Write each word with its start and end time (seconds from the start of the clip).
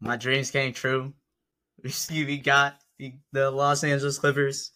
my 0.00 0.16
dreams 0.16 0.50
came 0.50 0.72
true. 0.72 1.12
We 2.10 2.38
got 2.38 2.76
the 3.32 3.50
Los 3.50 3.82
Angeles 3.82 4.18
Clippers 4.18 4.72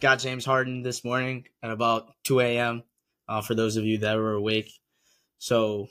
got 0.00 0.18
James 0.18 0.44
Harden 0.44 0.82
this 0.82 1.04
morning 1.04 1.46
at 1.62 1.70
about 1.70 2.12
2 2.24 2.40
a.m. 2.40 2.82
Uh, 3.28 3.42
for 3.42 3.54
those 3.54 3.76
of 3.76 3.84
you 3.84 3.98
that 3.98 4.16
were 4.16 4.32
awake. 4.32 4.72
So 5.38 5.88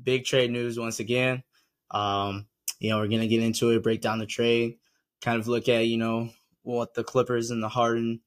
big 0.00 0.24
trade 0.24 0.50
news 0.50 0.78
once 0.78 0.98
again. 1.00 1.42
Um, 1.90 2.46
you 2.80 2.90
know, 2.90 2.98
we're 2.98 3.08
gonna 3.08 3.28
get 3.28 3.42
into 3.42 3.70
it, 3.70 3.82
break 3.82 4.00
down 4.00 4.18
the 4.18 4.26
trade, 4.26 4.78
kind 5.20 5.38
of 5.38 5.46
look 5.46 5.68
at 5.68 5.86
you 5.86 5.98
know 5.98 6.30
what 6.62 6.94
the 6.94 7.04
Clippers 7.04 7.50
and 7.50 7.62
the 7.62 7.68
Harden 7.68 8.20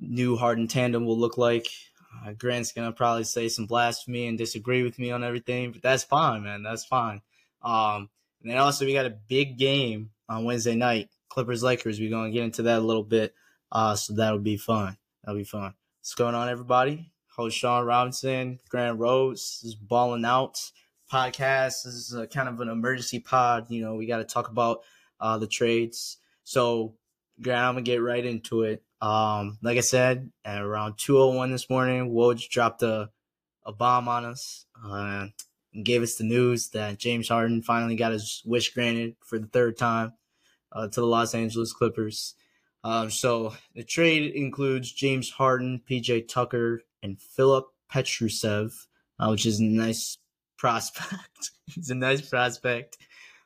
new 0.00 0.36
Harden 0.36 0.66
tandem 0.66 1.04
will 1.04 1.18
look 1.18 1.38
like. 1.38 1.68
Uh, 2.26 2.32
Grant's 2.32 2.72
gonna 2.72 2.92
probably 2.92 3.24
say 3.24 3.48
some 3.48 3.66
blasphemy 3.66 4.26
and 4.26 4.38
disagree 4.38 4.82
with 4.82 4.98
me 4.98 5.10
on 5.10 5.22
everything, 5.22 5.70
but 5.70 5.82
that's 5.82 6.04
fine, 6.04 6.42
man. 6.42 6.62
That's 6.62 6.84
fine. 6.84 7.20
Um, 7.62 8.08
and 8.44 8.52
then 8.52 8.58
also 8.58 8.84
we 8.84 8.92
got 8.92 9.06
a 9.06 9.18
big 9.28 9.56
game 9.56 10.10
on 10.28 10.44
Wednesday 10.44 10.74
night, 10.74 11.08
Clippers 11.30 11.62
Lakers. 11.62 11.98
We're 11.98 12.10
gonna 12.10 12.30
get 12.30 12.44
into 12.44 12.62
that 12.62 12.78
a 12.78 12.84
little 12.84 13.02
bit. 13.02 13.34
Uh, 13.72 13.96
so 13.96 14.12
that'll 14.12 14.38
be 14.38 14.58
fun. 14.58 14.98
That'll 15.24 15.38
be 15.38 15.44
fun. 15.44 15.72
What's 16.00 16.14
going 16.14 16.34
on, 16.34 16.50
everybody? 16.50 17.10
Host 17.34 17.56
Shawn 17.56 17.86
Robinson, 17.86 18.60
Grant 18.68 18.98
Rose 18.98 19.62
is 19.64 19.74
balling 19.74 20.26
out 20.26 20.60
podcast. 21.10 21.84
This 21.84 21.94
is 21.94 22.12
a, 22.12 22.26
kind 22.26 22.48
of 22.48 22.60
an 22.60 22.68
emergency 22.68 23.18
pod. 23.18 23.70
You 23.70 23.82
know, 23.82 23.94
we 23.94 24.06
got 24.06 24.18
to 24.18 24.24
talk 24.24 24.50
about 24.50 24.82
uh, 25.18 25.38
the 25.38 25.46
trades. 25.46 26.18
So, 26.44 26.96
Grant, 27.40 27.60
I'm 27.60 27.74
gonna 27.74 27.82
get 27.82 28.02
right 28.02 28.24
into 28.24 28.62
it. 28.62 28.82
Um, 29.00 29.58
like 29.62 29.78
I 29.78 29.80
said, 29.80 30.30
at 30.44 30.60
around 30.60 30.98
2:01 30.98 31.50
this 31.50 31.70
morning, 31.70 32.10
Woj 32.10 32.46
dropped 32.50 32.82
a 32.82 33.10
a 33.64 33.72
bomb 33.72 34.06
on 34.06 34.26
us 34.26 34.66
uh, 34.84 35.28
gave 35.82 36.02
us 36.02 36.14
the 36.16 36.24
news 36.24 36.68
that 36.70 36.98
James 36.98 37.28
Harden 37.28 37.62
finally 37.62 37.96
got 37.96 38.12
his 38.12 38.42
wish 38.44 38.72
granted 38.72 39.16
for 39.24 39.38
the 39.38 39.46
third 39.46 39.76
time 39.76 40.12
uh, 40.72 40.88
to 40.88 41.00
the 41.00 41.06
Los 41.06 41.34
Angeles 41.34 41.72
Clippers. 41.72 42.34
Um, 42.84 43.10
so 43.10 43.54
the 43.74 43.82
trade 43.82 44.34
includes 44.34 44.92
James 44.92 45.30
Harden, 45.30 45.82
PJ 45.88 46.28
Tucker, 46.28 46.82
and 47.02 47.20
Filip 47.20 47.66
Petrusev, 47.92 48.72
uh, 49.18 49.28
which 49.28 49.46
is 49.46 49.58
a 49.60 49.64
nice 49.64 50.18
prospect. 50.58 51.50
He's 51.66 51.90
a 51.90 51.94
nice 51.94 52.28
prospect. 52.28 52.98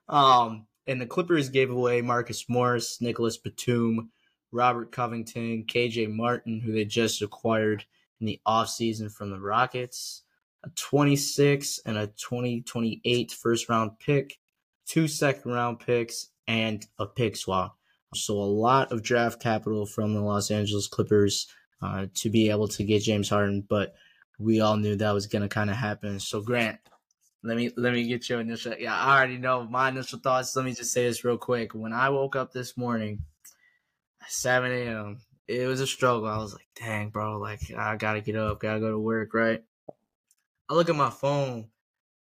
Um, 0.08 0.66
and 0.86 1.00
the 1.00 1.06
Clippers 1.06 1.50
gave 1.50 1.70
away 1.70 2.00
Marcus 2.00 2.48
Morris, 2.48 3.00
Nicolas 3.00 3.36
Batum, 3.36 4.10
Robert 4.50 4.90
Covington, 4.90 5.64
KJ 5.64 6.10
Martin, 6.10 6.60
who 6.60 6.72
they 6.72 6.84
just 6.84 7.22
acquired 7.22 7.84
in 8.20 8.26
the 8.26 8.40
offseason 8.46 9.12
from 9.12 9.30
the 9.30 9.38
Rockets, 9.38 10.22
a 10.64 10.70
26 10.70 11.80
and 11.86 11.96
a 11.96 12.06
2028 12.06 13.32
first 13.32 13.68
round 13.68 13.98
pick, 13.98 14.38
two 14.86 15.08
second 15.08 15.52
round 15.52 15.80
picks, 15.80 16.30
and 16.46 16.86
a 16.98 17.06
pick 17.06 17.36
swap. 17.36 17.76
So 18.14 18.34
a 18.34 18.42
lot 18.42 18.90
of 18.90 19.02
draft 19.02 19.40
capital 19.40 19.86
from 19.86 20.14
the 20.14 20.20
Los 20.20 20.50
Angeles 20.50 20.88
Clippers 20.88 21.46
uh, 21.82 22.06
to 22.14 22.30
be 22.30 22.50
able 22.50 22.68
to 22.68 22.84
get 22.84 23.02
James 23.02 23.28
Harden, 23.28 23.64
but 23.68 23.94
we 24.38 24.60
all 24.60 24.76
knew 24.76 24.96
that 24.96 25.12
was 25.12 25.26
going 25.26 25.42
to 25.42 25.48
kind 25.48 25.70
of 25.70 25.76
happen. 25.76 26.18
So 26.18 26.40
Grant, 26.40 26.78
let 27.42 27.56
me 27.56 27.70
let 27.76 27.92
me 27.92 28.08
get 28.08 28.28
your 28.28 28.40
initial. 28.40 28.74
Yeah, 28.78 28.96
I 28.96 29.16
already 29.16 29.38
know 29.38 29.64
my 29.64 29.90
initial 29.90 30.18
thoughts. 30.18 30.56
Let 30.56 30.64
me 30.64 30.74
just 30.74 30.92
say 30.92 31.04
this 31.04 31.24
real 31.24 31.38
quick. 31.38 31.74
When 31.74 31.92
I 31.92 32.08
woke 32.08 32.34
up 32.34 32.52
this 32.52 32.76
morning, 32.76 33.24
at 34.22 34.30
7 34.30 34.70
a.m., 34.72 35.18
it 35.46 35.66
was 35.66 35.80
a 35.80 35.86
struggle. 35.86 36.26
I 36.26 36.38
was 36.38 36.54
like, 36.54 36.68
dang, 36.76 37.10
bro, 37.10 37.38
like 37.38 37.60
I 37.76 37.96
gotta 37.96 38.20
get 38.20 38.36
up, 38.36 38.60
gotta 38.60 38.80
go 38.80 38.90
to 38.90 38.98
work, 38.98 39.34
right? 39.34 39.62
I 40.68 40.74
look 40.74 40.88
at 40.88 40.96
my 40.96 41.10
phone, 41.10 41.68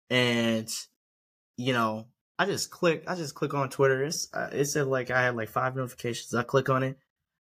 and 0.09 0.69
you 1.57 1.73
know, 1.73 2.07
I 2.37 2.45
just 2.45 2.71
click, 2.71 3.03
I 3.07 3.15
just 3.15 3.35
click 3.35 3.53
on 3.53 3.69
Twitter. 3.69 4.03
It's 4.03 4.27
uh, 4.33 4.49
it 4.51 4.65
said 4.65 4.87
like 4.87 5.11
I 5.11 5.23
had 5.23 5.35
like 5.35 5.49
five 5.49 5.75
notifications. 5.75 6.33
I 6.33 6.43
click 6.43 6.69
on 6.69 6.83
it, 6.83 6.97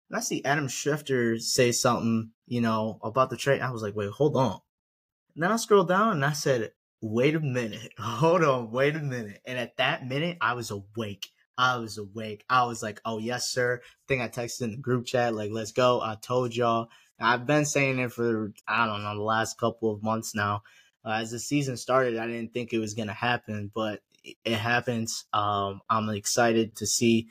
and 0.10 0.18
I 0.18 0.20
see 0.20 0.44
Adam 0.44 0.68
Schefter 0.68 1.40
say 1.40 1.72
something, 1.72 2.32
you 2.46 2.62
know, 2.62 3.00
about 3.02 3.30
the 3.30 3.38
trade. 3.38 3.62
I 3.62 3.72
was 3.72 3.81
like, 3.81 3.96
wait, 3.96 4.12
hold 4.12 4.36
on. 4.36 4.59
And 5.36 5.44
then 5.44 5.52
I 5.52 5.56
scrolled 5.56 5.88
down 5.88 6.12
and 6.14 6.25
I 6.25 6.34
said, 6.34 6.72
wait 7.02 7.36
a 7.36 7.40
minute, 7.40 7.94
hold 7.98 8.44
on, 8.44 8.72
wait 8.72 8.96
a 8.96 9.00
minute. 9.00 9.42
And 9.46 9.58
at 9.58 9.78
that 9.78 10.06
minute, 10.06 10.38
I 10.42 10.54
was 10.54 10.72
awake. 10.72 11.30
I 11.58 11.78
was 11.78 11.98
awake. 11.98 12.44
I 12.50 12.66
was 12.66 12.81
like, 12.81 13.02
oh, 13.06 13.20
yes, 13.20 13.50
sir. 13.50 13.81
I 13.84 14.04
think 14.08 14.22
I 14.22 14.28
texted 14.28 14.64
in 14.64 14.72
the 14.72 14.78
group 14.78 15.06
chat, 15.06 15.36
like, 15.36 15.52
let's 15.52 15.72
go. 15.72 16.02
I 16.02 16.18
told 16.22 16.56
y'all. 16.56 16.90
I've 17.20 17.46
been 17.46 17.66
saying 17.66 18.00
it 18.00 18.12
for, 18.12 18.52
I 18.68 18.88
don't 18.88 19.04
know, 19.04 19.16
the 19.16 19.22
last 19.22 19.59
couple 19.59 19.94
of 19.94 20.02
months 20.02 20.34
now. 20.34 20.64
Uh, 21.06 21.12
as 21.12 21.31
the 21.31 21.39
season 21.39 21.78
started, 21.78 22.17
I 22.17 22.28
didn't 22.28 22.53
think 22.53 22.73
it 22.73 22.79
was 22.79 22.94
going 22.94 23.07
to 23.07 23.13
happen, 23.13 23.72
but 23.73 24.01
it 24.23 24.56
happens. 24.56 25.25
Um, 25.34 25.81
I'm 25.89 26.09
excited 26.09 26.75
to 26.78 26.85
see 26.85 27.29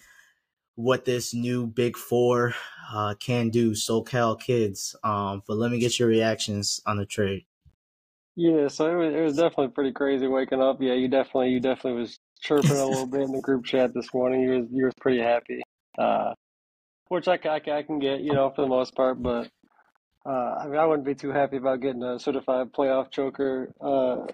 what 0.74 1.04
this 1.04 1.34
new 1.34 1.66
Big 1.66 1.96
Four 1.96 2.54
uh, 2.92 3.14
can 3.20 3.50
do, 3.50 3.72
SoCal 3.72 4.40
kids. 4.40 4.96
Um, 5.04 5.42
but 5.46 5.56
let 5.56 5.70
me 5.70 5.78
get 5.78 5.98
your 5.98 6.08
reactions 6.08 6.80
on 6.86 6.96
the 6.96 7.06
trade. 7.06 7.44
Yeah, 8.36 8.68
so 8.68 8.90
it 8.90 8.96
was, 8.96 9.14
it 9.14 9.20
was 9.20 9.36
definitely 9.36 9.68
pretty 9.68 9.92
crazy 9.92 10.26
waking 10.26 10.62
up. 10.62 10.80
Yeah, 10.80 10.94
you 10.94 11.08
definitely 11.08 11.50
you 11.50 11.60
definitely 11.60 12.00
was 12.00 12.18
chirping 12.40 12.70
a 12.70 12.86
little 12.86 13.06
bit 13.06 13.22
in 13.22 13.32
the 13.32 13.40
group 13.42 13.64
chat 13.64 13.92
this 13.92 14.12
morning. 14.14 14.42
You 14.42 14.50
was 14.50 14.66
you 14.72 14.84
was 14.86 14.94
pretty 15.00 15.20
happy, 15.20 15.62
uh, 15.98 16.32
which 17.08 17.28
I, 17.28 17.38
I, 17.44 17.56
I 17.56 17.82
can 17.82 17.98
get, 17.98 18.20
you 18.20 18.32
know, 18.32 18.50
for 18.50 18.62
the 18.62 18.68
most 18.68 18.94
part. 18.94 19.22
But 19.22 19.48
uh, 20.26 20.54
I 20.60 20.66
mean, 20.66 20.76
I 20.76 20.84
wouldn't 20.84 21.06
be 21.06 21.14
too 21.14 21.30
happy 21.30 21.56
about 21.56 21.80
getting 21.80 22.02
a 22.02 22.18
certified 22.18 22.72
playoff 22.72 23.10
choker, 23.10 23.72
uh, 23.80 24.26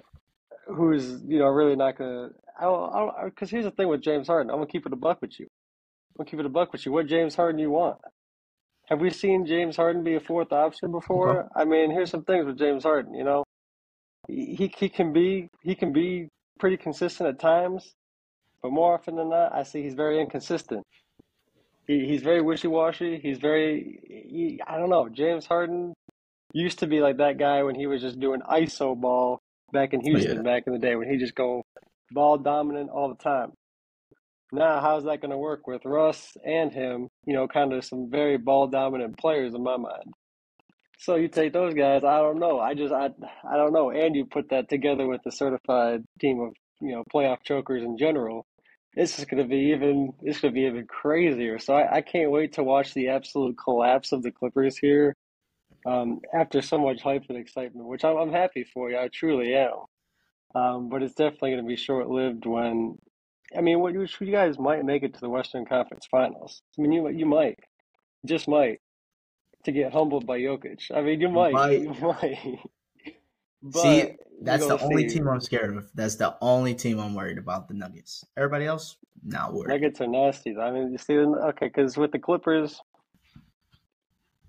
who's 0.66 1.22
you 1.26 1.38
know 1.38 1.46
really 1.46 1.76
not 1.76 1.96
gonna. 1.96 2.30
Because 3.24 3.50
here's 3.50 3.64
the 3.64 3.70
thing 3.70 3.88
with 3.88 4.02
James 4.02 4.26
Harden. 4.26 4.50
I'm 4.50 4.56
gonna 4.56 4.66
keep 4.66 4.86
it 4.86 4.92
a 4.92 4.96
buck 4.96 5.20
with 5.20 5.38
you. 5.38 5.46
I'm 5.46 6.24
gonna 6.24 6.30
keep 6.30 6.40
it 6.40 6.46
a 6.46 6.50
buck 6.50 6.72
with 6.72 6.84
you. 6.86 6.92
What 6.92 7.06
James 7.06 7.34
Harden 7.36 7.60
you 7.60 7.70
want? 7.70 7.98
Have 8.88 9.00
we 9.00 9.10
seen 9.10 9.46
James 9.46 9.76
Harden 9.76 10.02
be 10.02 10.14
a 10.14 10.20
fourth 10.20 10.52
option 10.52 10.90
before? 10.92 11.48
I 11.54 11.64
mean, 11.64 11.90
here's 11.90 12.10
some 12.10 12.24
things 12.24 12.46
with 12.46 12.58
James 12.58 12.82
Harden. 12.82 13.14
You 13.14 13.24
know, 13.24 13.44
he 14.28 14.72
he 14.76 14.88
can 14.88 15.12
be 15.12 15.50
he 15.62 15.74
can 15.74 15.92
be 15.92 16.28
pretty 16.58 16.76
consistent 16.76 17.28
at 17.28 17.38
times, 17.38 17.94
but 18.62 18.72
more 18.72 18.94
often 18.94 19.16
than 19.16 19.30
not, 19.30 19.54
I 19.54 19.62
see 19.62 19.82
he's 19.82 19.94
very 19.94 20.20
inconsistent. 20.20 20.84
He 21.86 22.06
he's 22.06 22.22
very 22.22 22.42
wishy 22.42 22.68
washy. 22.68 23.18
He's 23.22 23.38
very 23.38 24.00
he, 24.08 24.60
I 24.66 24.78
don't 24.78 24.90
know. 24.90 25.08
James 25.08 25.46
Harden 25.46 25.94
used 26.52 26.80
to 26.80 26.86
be 26.86 27.00
like 27.00 27.18
that 27.18 27.38
guy 27.38 27.62
when 27.62 27.74
he 27.74 27.86
was 27.86 28.00
just 28.00 28.18
doing 28.18 28.40
ISO 28.40 28.98
ball 28.98 29.40
back 29.72 29.92
in 29.92 30.00
Houston 30.00 30.36
yeah. 30.36 30.42
back 30.42 30.64
in 30.66 30.72
the 30.72 30.78
day 30.78 30.96
when 30.96 31.08
he 31.08 31.16
just 31.16 31.34
go 31.34 31.64
ball 32.10 32.38
dominant 32.38 32.90
all 32.90 33.08
the 33.08 33.22
time. 33.22 33.52
Now, 34.52 34.80
how's 34.80 35.04
that 35.04 35.20
going 35.20 35.32
to 35.32 35.38
work 35.38 35.66
with 35.66 35.84
Russ 35.84 36.36
and 36.44 36.72
him? 36.72 37.08
You 37.24 37.34
know, 37.34 37.48
kind 37.48 37.72
of 37.72 37.84
some 37.84 38.10
very 38.10 38.38
ball 38.38 38.68
dominant 38.68 39.18
players 39.18 39.54
in 39.54 39.62
my 39.62 39.76
mind. 39.76 40.14
So 40.98 41.16
you 41.16 41.28
take 41.28 41.52
those 41.52 41.74
guys. 41.74 42.04
I 42.04 42.18
don't 42.18 42.38
know. 42.38 42.58
I 42.58 42.74
just 42.74 42.92
I 42.92 43.10
I 43.48 43.56
don't 43.56 43.72
know. 43.72 43.90
And 43.90 44.14
you 44.16 44.24
put 44.24 44.50
that 44.50 44.68
together 44.68 45.06
with 45.06 45.20
the 45.24 45.32
certified 45.32 46.04
team 46.20 46.40
of 46.40 46.54
you 46.80 46.92
know 46.92 47.04
playoff 47.12 47.38
chokers 47.44 47.82
in 47.82 47.98
general. 47.98 48.46
This 48.96 49.18
is 49.18 49.26
going 49.26 49.42
to 49.42 49.48
be 49.48 49.72
even. 49.74 50.14
It's 50.22 50.40
going 50.40 50.54
to 50.54 50.58
be 50.58 50.66
even 50.66 50.86
crazier. 50.86 51.58
So 51.58 51.74
I, 51.74 51.96
I 51.96 52.00
can't 52.00 52.30
wait 52.30 52.54
to 52.54 52.64
watch 52.64 52.94
the 52.94 53.08
absolute 53.08 53.56
collapse 53.62 54.12
of 54.12 54.22
the 54.22 54.30
Clippers 54.30 54.78
here. 54.78 55.14
Um, 55.84 56.20
after 56.34 56.62
so 56.62 56.78
much 56.78 57.02
hype 57.02 57.24
and 57.28 57.38
excitement, 57.38 57.86
which 57.86 58.04
I'm, 58.04 58.16
I'm 58.16 58.32
happy 58.32 58.64
for 58.64 58.90
you. 58.90 58.98
I 58.98 59.08
truly 59.08 59.54
am. 59.54 59.74
Um, 60.54 60.88
but 60.88 61.02
it's 61.02 61.14
definitely 61.14 61.50
going 61.50 61.64
to 61.64 61.68
be 61.68 61.76
short 61.76 62.08
lived 62.08 62.46
when. 62.46 62.96
I 63.56 63.60
mean, 63.60 63.78
what 63.80 63.92
you, 63.92 64.06
you 64.18 64.32
guys 64.32 64.58
might 64.58 64.84
make 64.84 65.02
it 65.04 65.14
to 65.14 65.20
the 65.20 65.28
Western 65.28 65.66
Conference 65.66 66.06
Finals. 66.10 66.62
I 66.76 66.82
mean, 66.82 66.92
you 66.92 67.08
you 67.10 67.26
might, 67.26 67.58
just 68.24 68.48
might 68.48 68.80
to 69.64 69.72
get 69.72 69.92
humbled 69.92 70.26
by 70.26 70.38
Jokic. 70.40 70.90
I 70.92 71.02
mean, 71.02 71.20
you 71.20 71.28
might, 71.28 71.52
might. 71.52 71.80
you 71.82 71.94
might. 72.00 72.58
But 73.72 73.82
see, 73.82 74.16
that's 74.42 74.66
the 74.66 74.78
only 74.80 75.08
see. 75.08 75.16
team 75.16 75.28
I'm 75.28 75.40
scared 75.40 75.76
of. 75.76 75.90
That's 75.94 76.16
the 76.16 76.36
only 76.40 76.74
team 76.74 77.00
I'm 77.00 77.14
worried 77.14 77.38
about. 77.38 77.68
The 77.68 77.74
Nuggets. 77.74 78.24
Everybody 78.36 78.66
else, 78.66 78.96
not 79.24 79.54
worried. 79.54 79.68
Nuggets 79.68 80.00
are 80.00 80.06
nasty. 80.06 80.56
I 80.56 80.70
mean, 80.70 80.92
you 80.92 80.98
see, 80.98 81.16
okay, 81.16 81.66
because 81.66 81.96
with 81.96 82.12
the 82.12 82.18
Clippers, 82.18 82.80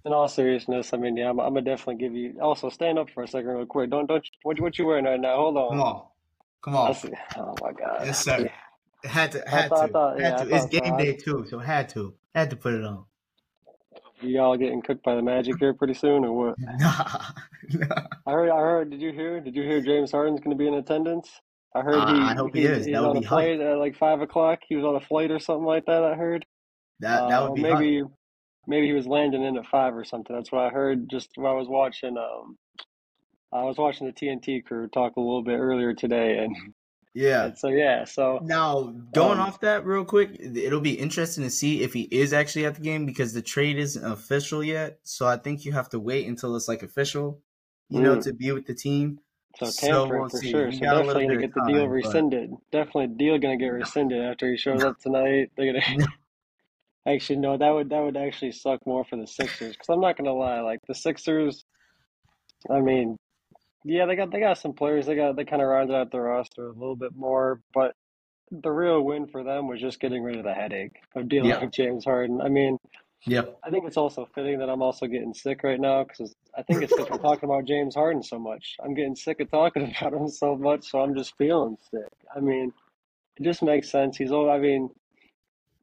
in 0.06 0.14
all 0.14 0.28
seriousness, 0.28 0.94
I 0.94 0.98
mean, 0.98 1.18
yeah, 1.18 1.30
I'm, 1.30 1.40
I'm, 1.40 1.54
gonna 1.54 1.62
definitely 1.62 1.96
give 1.96 2.14
you. 2.14 2.40
Also, 2.42 2.70
stand 2.70 3.00
up 3.00 3.10
for 3.10 3.24
a 3.24 3.28
second, 3.28 3.50
real 3.50 3.66
quick. 3.66 3.90
Don't 3.90 4.08
don't. 4.08 4.26
What 4.44 4.60
what 4.60 4.78
you 4.78 4.86
wearing 4.86 5.06
right 5.06 5.20
now? 5.20 5.36
Hold 5.36 5.58
on. 5.58 5.70
Come 5.70 5.82
on, 5.82 6.04
come 6.62 6.76
on. 6.76 6.96
Oh 7.38 7.56
my 7.62 7.74
god. 7.74 8.02
Yes, 8.06 8.24
sir. 8.24 8.40
Yeah. 8.40 9.10
Had 9.10 9.32
to, 9.34 9.44
had 9.48 9.70
thought, 9.70 9.88
to, 9.88 9.94
thought, 9.94 10.20
had 10.20 10.40
yeah, 10.40 10.44
to. 10.44 10.56
It's 10.56 10.66
game 10.66 10.86
so. 10.86 10.98
day 10.98 11.14
too, 11.14 11.46
so 11.50 11.60
had 11.60 11.90
to, 11.90 12.14
had 12.34 12.50
to 12.50 12.56
put 12.56 12.74
it 12.74 12.84
on. 12.84 13.06
You 14.22 14.40
all 14.40 14.58
getting 14.58 14.82
cooked 14.82 15.04
by 15.04 15.16
the 15.16 15.22
Magic 15.22 15.56
here 15.60 15.74
pretty 15.74 15.94
soon, 15.94 16.26
or 16.26 16.34
what? 16.34 16.56
Nah, 17.70 17.88
nah. 17.88 18.08
I 18.26 18.32
heard. 18.32 18.50
I 18.50 18.60
heard. 18.60 18.90
Did 18.92 19.02
you 19.02 19.12
hear? 19.12 19.42
Did 19.42 19.56
you 19.56 19.64
hear 19.64 19.82
James 19.82 20.12
Harden's 20.12 20.40
going 20.40 20.56
to 20.56 20.58
be 20.58 20.68
in 20.68 20.76
attendance? 20.76 21.42
I 21.76 21.82
heard 21.82 21.96
uh, 21.96 22.14
he. 22.14 22.22
I 22.22 22.34
hope 22.34 22.56
he, 22.56 22.62
he 22.62 22.66
is. 22.66 22.86
He's 22.86 22.94
that 22.94 23.02
would 23.02 23.10
on 23.10 23.20
be 23.20 23.26
a 23.26 23.30
flight 23.30 23.60
at 23.60 23.78
like 23.78 23.98
five 23.98 24.22
o'clock. 24.22 24.60
He 24.68 24.76
was 24.76 24.86
on 24.86 24.96
a 24.96 25.02
flight 25.02 25.32
or 25.32 25.40
something 25.40 25.66
like 25.66 25.86
that. 25.86 26.04
I 26.04 26.16
heard. 26.16 26.46
That 27.02 27.28
that 27.28 27.42
would 27.42 27.52
uh, 27.52 27.54
be 27.56 27.62
maybe. 27.62 28.04
Maybe 28.70 28.88
he 28.88 28.94
was 28.94 29.06
landing 29.06 29.44
in 29.44 29.58
at 29.58 29.66
five 29.68 29.96
or 29.96 30.04
something. 30.04 30.36
That's 30.36 30.52
what 30.52 30.64
I 30.66 30.70
heard. 30.70 31.10
Just 31.10 31.32
when 31.36 31.52
I 31.52 31.56
was 31.56 31.68
watching. 31.68 32.18
Um, 32.18 32.58
I 33.54 33.64
was 33.64 33.78
watching 33.78 34.08
the 34.08 34.14
TNT 34.14 34.66
crew 34.66 34.88
talk 34.88 35.16
a 35.16 35.22
little 35.22 35.44
bit 35.44 35.58
earlier 35.58 35.94
today, 35.94 36.38
and 36.40 36.56
Yeah. 37.18 37.46
And 37.46 37.58
so 37.58 37.70
yeah, 37.70 38.04
so 38.04 38.40
Now, 38.44 38.94
going 39.14 39.40
Um, 39.40 39.48
off 39.48 39.60
that 39.62 39.86
real 39.86 40.06
quick, 40.06 40.38
it'll 40.40 40.82
be 40.82 40.94
interesting 40.94 41.44
to 41.44 41.50
see 41.50 41.82
if 41.82 41.92
he 41.94 42.04
is 42.12 42.32
actually 42.32 42.66
at 42.68 42.76
the 42.76 42.82
game 42.82 43.08
because 43.08 43.34
the 43.34 43.42
trade 43.42 43.78
isn't 43.80 44.06
official 44.06 44.64
yet. 44.64 45.00
So 45.04 45.26
I 45.26 45.38
think 45.38 45.66
you 45.66 45.72
have 45.72 45.90
to 45.90 46.00
wait 46.00 46.28
until 46.28 46.56
it's 46.56 46.68
like 46.68 46.84
official, 46.84 47.42
you 47.90 48.02
know, 48.02 48.18
Mm. 48.18 48.24
to 48.26 48.34
be 48.34 48.52
with 48.52 48.68
the 48.68 48.76
team. 48.76 49.20
so 49.58 49.66
So 49.66 49.88
tampering 49.88 50.22
we'll 50.22 50.30
for 50.30 50.38
see. 50.38 50.52
sure. 50.52 50.72
So 50.72 50.80
got 50.82 50.94
a 50.94 50.98
little 50.98 51.14
definitely 51.14 51.28
gonna 51.28 51.48
get 51.48 51.54
the 51.56 51.66
deal 51.66 51.78
time, 51.80 51.88
but- 51.90 51.94
rescinded. 51.96 52.54
Definitely 52.72 53.08
deal 53.08 53.40
gonna 53.40 53.58
get 53.58 53.70
rescinded 53.70 54.22
after 54.22 54.52
he 54.52 54.56
shows 54.58 54.84
up 54.84 55.00
tonight. 55.00 55.50
They're 55.58 55.74
gonna 55.74 55.82
actually 57.08 57.40
no, 57.40 57.58
that 57.58 57.70
would 57.72 57.90
that 57.90 58.02
would 58.04 58.18
actually 58.18 58.52
suck 58.52 58.86
more 58.86 59.04
for 59.04 59.16
the 59.16 59.26
Sixers 59.26 59.72
because 59.74 59.90
I'm 59.90 60.02
not 60.02 60.16
gonna 60.18 60.34
lie, 60.34 60.60
like 60.60 60.82
the 60.88 60.94
Sixers. 60.94 61.66
I 62.70 62.82
mean, 62.82 63.18
yeah, 63.84 64.06
they 64.06 64.16
got 64.16 64.32
they 64.32 64.40
got 64.40 64.58
some 64.58 64.74
players. 64.74 65.06
They 65.06 65.16
got 65.16 65.36
they 65.36 65.46
kind 65.46 65.62
of 65.62 65.68
rounded 65.68 65.96
out 65.96 66.12
their 66.12 66.24
roster 66.24 66.68
a 66.68 66.74
little 66.74 66.96
bit 66.96 67.16
more, 67.16 67.62
but 67.74 67.94
the 68.52 68.72
real 68.72 69.02
win 69.02 69.28
for 69.28 69.44
them 69.44 69.68
was 69.68 69.82
just 69.82 70.00
getting 70.00 70.24
rid 70.24 70.38
of 70.38 70.44
the 70.44 70.54
headache 70.54 70.96
of 71.16 71.28
dealing 71.28 71.50
Yeah. 71.50 71.62
with 71.62 71.72
James 71.74 72.06
Harden. 72.06 72.40
I 72.42 72.48
mean, 72.50 72.78
Yep. 73.26 73.60
I 73.64 73.70
think 73.70 73.86
it's 73.86 73.98
also 73.98 74.28
fitting 74.34 74.60
that 74.60 74.70
I'm 74.70 74.82
also 74.82 75.06
getting 75.08 75.34
sick 75.34 75.64
right 75.64 75.80
now 75.80 76.04
because 76.04 76.34
I 76.58 76.64
think 76.64 76.84
it's 76.84 76.94
because 76.96 77.10
we're 77.10 77.18
talking 77.30 77.50
about 77.50 77.66
James 77.66 77.96
Harden 77.96 78.24
so 78.24 78.40
much. 78.40 78.78
I'm 78.84 78.94
getting 78.94 79.16
sick 79.16 79.40
of 79.42 79.50
talking 79.52 79.84
about 80.00 80.14
him 80.14 80.30
so 80.30 80.56
much, 80.56 80.90
so 80.90 81.02
I'm 81.02 81.16
just 81.16 81.36
feeling 81.38 81.78
sick. 81.92 82.08
I 82.36 82.40
mean, 82.40 82.72
it 83.38 83.44
just 83.44 83.64
makes 83.64 83.92
sense. 83.92 84.18
He's 84.18 84.32
all, 84.32 84.50
I 84.50 84.60
mean, 84.60 84.90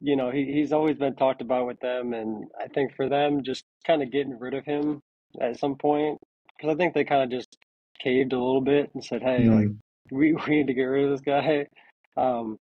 you 0.01 0.15
know, 0.15 0.31
he, 0.31 0.45
he's 0.51 0.71
always 0.71 0.95
been 0.97 1.15
talked 1.15 1.41
about 1.41 1.67
with 1.67 1.79
them, 1.81 2.13
and 2.13 2.45
I 2.59 2.67
think 2.67 2.95
for 2.95 3.09
them, 3.09 3.43
just 3.43 3.65
kind 3.85 4.01
of 4.01 4.11
getting 4.11 4.39
rid 4.39 4.53
of 4.53 4.65
him 4.65 5.01
at 5.39 5.59
some 5.59 5.75
point, 5.75 6.19
because 6.57 6.73
I 6.73 6.77
think 6.77 6.93
they 6.93 7.03
kind 7.03 7.21
of 7.23 7.29
just 7.29 7.57
caved 7.99 8.33
a 8.33 8.37
little 8.37 8.61
bit 8.61 8.91
and 8.93 9.03
said, 9.03 9.21
hey, 9.21 9.49
like, 9.49 9.67
Mm. 9.67 9.77
we, 10.11 10.33
we 10.47 10.55
need 10.55 10.67
to 10.67 10.73
get 10.73 10.83
rid 10.83 11.05
of 11.05 11.11
this 11.11 11.21
guy. 11.21 11.67
Um, 12.17 12.57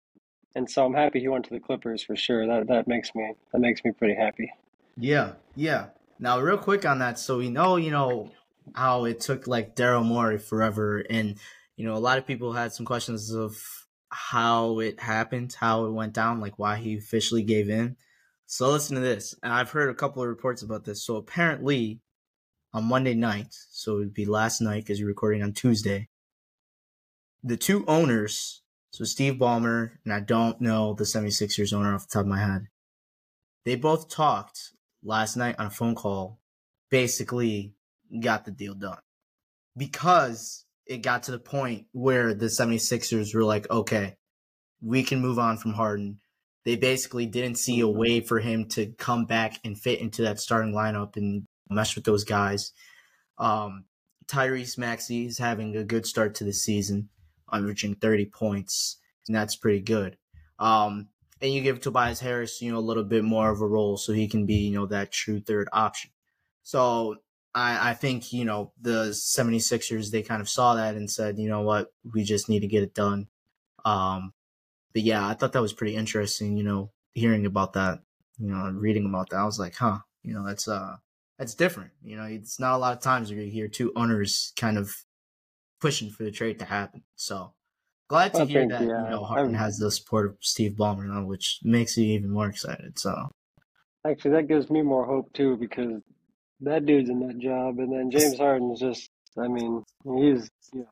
and 0.55 0.69
so 0.69 0.85
I'm 0.85 0.93
happy 0.93 1.19
he 1.19 1.27
went 1.27 1.45
to 1.45 1.53
the 1.53 1.59
Clippers 1.59 2.03
for 2.03 2.15
sure. 2.15 2.45
That 2.45 2.67
that 2.67 2.87
makes 2.87 3.15
me 3.15 3.33
that 3.53 3.59
makes 3.59 3.83
me 3.83 3.91
pretty 3.91 4.15
happy. 4.15 4.51
Yeah, 4.97 5.33
yeah. 5.55 5.87
Now, 6.19 6.39
real 6.39 6.57
quick 6.57 6.85
on 6.85 6.99
that, 6.99 7.17
so 7.17 7.37
we 7.37 7.49
know, 7.49 7.77
you 7.77 7.89
know, 7.91 8.31
how 8.75 9.05
it 9.05 9.19
took 9.21 9.47
like 9.47 9.75
Daryl 9.75 10.05
Morey 10.05 10.37
forever, 10.37 11.03
and 11.09 11.37
you 11.77 11.85
know, 11.85 11.95
a 11.95 11.99
lot 11.99 12.17
of 12.17 12.27
people 12.27 12.53
had 12.53 12.73
some 12.73 12.85
questions 12.85 13.33
of 13.33 13.57
how 14.09 14.79
it 14.79 14.99
happened, 14.99 15.55
how 15.57 15.85
it 15.85 15.91
went 15.91 16.13
down, 16.13 16.41
like 16.41 16.59
why 16.59 16.75
he 16.75 16.97
officially 16.97 17.43
gave 17.43 17.69
in. 17.69 17.95
So 18.45 18.69
listen 18.69 18.95
to 18.95 19.01
this, 19.01 19.33
and 19.41 19.53
I've 19.53 19.71
heard 19.71 19.89
a 19.89 19.95
couple 19.95 20.21
of 20.21 20.27
reports 20.27 20.61
about 20.61 20.83
this. 20.83 21.03
So 21.03 21.15
apparently, 21.15 22.01
on 22.73 22.85
Monday 22.85 23.13
night, 23.13 23.53
so 23.71 23.95
it 23.95 23.99
would 23.99 24.13
be 24.13 24.25
last 24.25 24.61
night 24.61 24.83
because 24.83 24.99
you're 24.99 25.07
recording 25.07 25.43
on 25.43 25.53
Tuesday. 25.53 26.07
The 27.43 27.57
two 27.57 27.83
owners, 27.87 28.61
so 28.91 29.03
Steve 29.03 29.33
Ballmer, 29.33 29.91
and 30.05 30.13
I 30.13 30.19
don't 30.19 30.61
know 30.61 30.93
the 30.93 31.03
76ers 31.03 31.73
owner 31.73 31.93
off 31.93 32.07
the 32.07 32.13
top 32.13 32.21
of 32.21 32.27
my 32.27 32.39
head, 32.39 32.67
they 33.65 33.75
both 33.75 34.09
talked 34.09 34.71
last 35.03 35.35
night 35.35 35.55
on 35.59 35.67
a 35.67 35.71
phone 35.71 35.95
call, 35.95 36.39
basically 36.89 37.73
got 38.19 38.45
the 38.45 38.51
deal 38.51 38.73
done. 38.73 38.99
Because 39.77 40.65
it 40.85 40.97
got 40.97 41.23
to 41.23 41.31
the 41.31 41.39
point 41.39 41.85
where 41.91 42.33
the 42.33 42.47
76ers 42.47 43.33
were 43.33 43.43
like, 43.43 43.69
okay, 43.69 44.15
we 44.81 45.03
can 45.03 45.21
move 45.21 45.39
on 45.39 45.57
from 45.57 45.73
Harden. 45.73 46.19
They 46.65 46.75
basically 46.75 47.25
didn't 47.25 47.57
see 47.57 47.79
a 47.79 47.87
way 47.87 48.19
for 48.19 48.39
him 48.39 48.67
to 48.69 48.87
come 48.97 49.25
back 49.25 49.59
and 49.63 49.77
fit 49.77 49.99
into 49.99 50.23
that 50.23 50.39
starting 50.39 50.73
lineup 50.73 51.15
and 51.15 51.45
mesh 51.71 51.95
with 51.95 52.05
those 52.05 52.23
guys. 52.23 52.73
Um, 53.37 53.85
Tyrese 54.27 54.77
Maxey 54.77 55.25
is 55.25 55.37
having 55.37 55.75
a 55.75 55.83
good 55.83 56.05
start 56.05 56.35
to 56.35 56.43
the 56.43 56.53
season, 56.53 57.09
averaging 57.51 57.95
30 57.95 58.25
points, 58.27 58.97
and 59.27 59.35
that's 59.35 59.55
pretty 59.55 59.81
good. 59.81 60.17
Um, 60.59 61.09
and 61.41 61.53
you 61.53 61.61
give 61.61 61.81
Tobias 61.81 62.19
Harris, 62.19 62.61
you 62.61 62.71
know, 62.71 62.77
a 62.77 62.79
little 62.79 63.03
bit 63.03 63.23
more 63.23 63.49
of 63.49 63.61
a 63.61 63.67
role 63.67 63.97
so 63.97 64.13
he 64.13 64.27
can 64.27 64.45
be, 64.45 64.55
you 64.55 64.73
know, 64.73 64.85
that 64.85 65.11
true 65.11 65.39
third 65.39 65.67
option. 65.73 66.11
So 66.63 67.15
I, 67.53 67.91
I 67.91 67.93
think, 67.93 68.31
you 68.31 68.45
know, 68.45 68.71
the 68.79 69.09
76ers, 69.09 70.11
they 70.11 70.21
kind 70.21 70.41
of 70.41 70.47
saw 70.49 70.75
that 70.75 70.95
and 70.95 71.09
said, 71.09 71.39
you 71.39 71.49
know 71.49 71.61
what, 71.61 71.91
we 72.13 72.23
just 72.23 72.47
need 72.47 72.61
to 72.61 72.67
get 72.67 72.83
it 72.83 72.93
done. 72.93 73.27
Um, 73.83 74.33
but 74.93 75.01
yeah, 75.01 75.27
I 75.27 75.33
thought 75.33 75.53
that 75.53 75.61
was 75.61 75.73
pretty 75.73 75.95
interesting, 75.95 76.57
you 76.57 76.63
know, 76.63 76.91
hearing 77.13 77.45
about 77.45 77.73
that, 77.73 77.99
you 78.37 78.47
know, 78.47 78.69
reading 78.69 79.05
about 79.05 79.29
that. 79.31 79.39
I 79.39 79.45
was 79.45 79.59
like, 79.59 79.75
huh, 79.75 79.99
you 80.23 80.33
know, 80.33 80.45
that's, 80.45 80.67
uh, 80.67 80.97
that's 81.41 81.55
different. 81.55 81.89
You 82.03 82.17
know, 82.17 82.25
it's 82.25 82.59
not 82.59 82.75
a 82.75 82.77
lot 82.77 82.95
of 82.95 83.01
times 83.01 83.31
where 83.31 83.41
you 83.41 83.49
hear 83.49 83.67
two 83.67 83.91
owners 83.95 84.53
kind 84.57 84.77
of 84.77 84.91
pushing 85.79 86.11
for 86.11 86.23
the 86.23 86.29
trade 86.29 86.59
to 86.59 86.65
happen. 86.65 87.01
So 87.15 87.53
glad 88.07 88.35
to 88.35 88.43
I 88.43 88.45
hear 88.45 88.59
think, 88.61 88.71
that, 88.73 88.83
yeah, 88.83 89.05
you 89.05 89.09
know, 89.09 89.23
Harden 89.23 89.55
I'm- 89.55 89.63
has 89.63 89.77
the 89.77 89.89
support 89.89 90.27
of 90.27 90.37
Steve 90.39 90.73
Ballmer 90.73 91.07
now, 91.07 91.25
which 91.25 91.57
makes 91.63 91.97
you 91.97 92.05
even 92.05 92.29
more 92.29 92.47
excited. 92.47 92.99
So 92.99 93.29
Actually, 94.05 94.35
that 94.35 94.47
gives 94.49 94.69
me 94.69 94.83
more 94.83 95.03
hope 95.07 95.33
too 95.33 95.57
because 95.57 96.03
that 96.59 96.85
dude's 96.85 97.09
in 97.09 97.27
that 97.27 97.39
job, 97.39 97.79
and 97.79 97.91
then 97.91 98.11
James 98.11 98.37
Harden's 98.37 98.79
just, 98.79 99.09
I 99.35 99.47
mean, 99.47 99.83
he's, 100.03 100.47
you 100.73 100.81
know, 100.81 100.89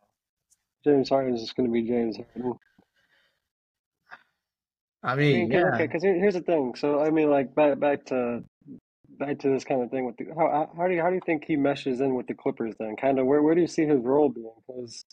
James 0.84 1.10
Harden's 1.10 1.42
just 1.42 1.56
going 1.56 1.70
to 1.70 1.74
be 1.74 1.84
James 1.84 2.18
Harden. 2.18 2.54
I 5.04 5.12
I 5.12 5.16
mean, 5.16 5.50
mean, 5.50 5.52
yeah, 5.52 5.66
okay, 5.76 5.86
because 5.86 6.02
here's 6.02 6.34
the 6.34 6.42
thing. 6.42 6.74
So, 6.76 7.00
I 7.00 7.12
mean, 7.12 7.30
like 7.30 7.54
back 7.54 7.80
back 7.80 8.06
to 8.06 8.44
back 9.20 9.40
to 9.40 9.50
this 9.50 9.64
kind 9.66 9.84
of 9.84 9.92
thing 9.92 10.06
with 10.06 10.18
the 10.18 10.26
how 10.36 10.72
how 10.76 10.88
do 10.88 10.94
you 10.96 11.02
how 11.02 11.10
do 11.10 11.16
you 11.16 11.22
think 11.26 11.44
he 11.46 11.56
meshes 11.56 12.00
in 12.02 12.16
with 12.16 12.28
the 12.28 12.34
Clippers 12.34 12.74
then? 12.80 12.96
Kind 12.96 13.20
of 13.20 13.26
where 13.28 13.44
where 13.44 13.54
do 13.54 13.62
you 13.62 13.68
see 13.68 13.86
his 13.86 14.00
role 14.02 14.30
being? 14.30 14.50
Because 14.66 15.04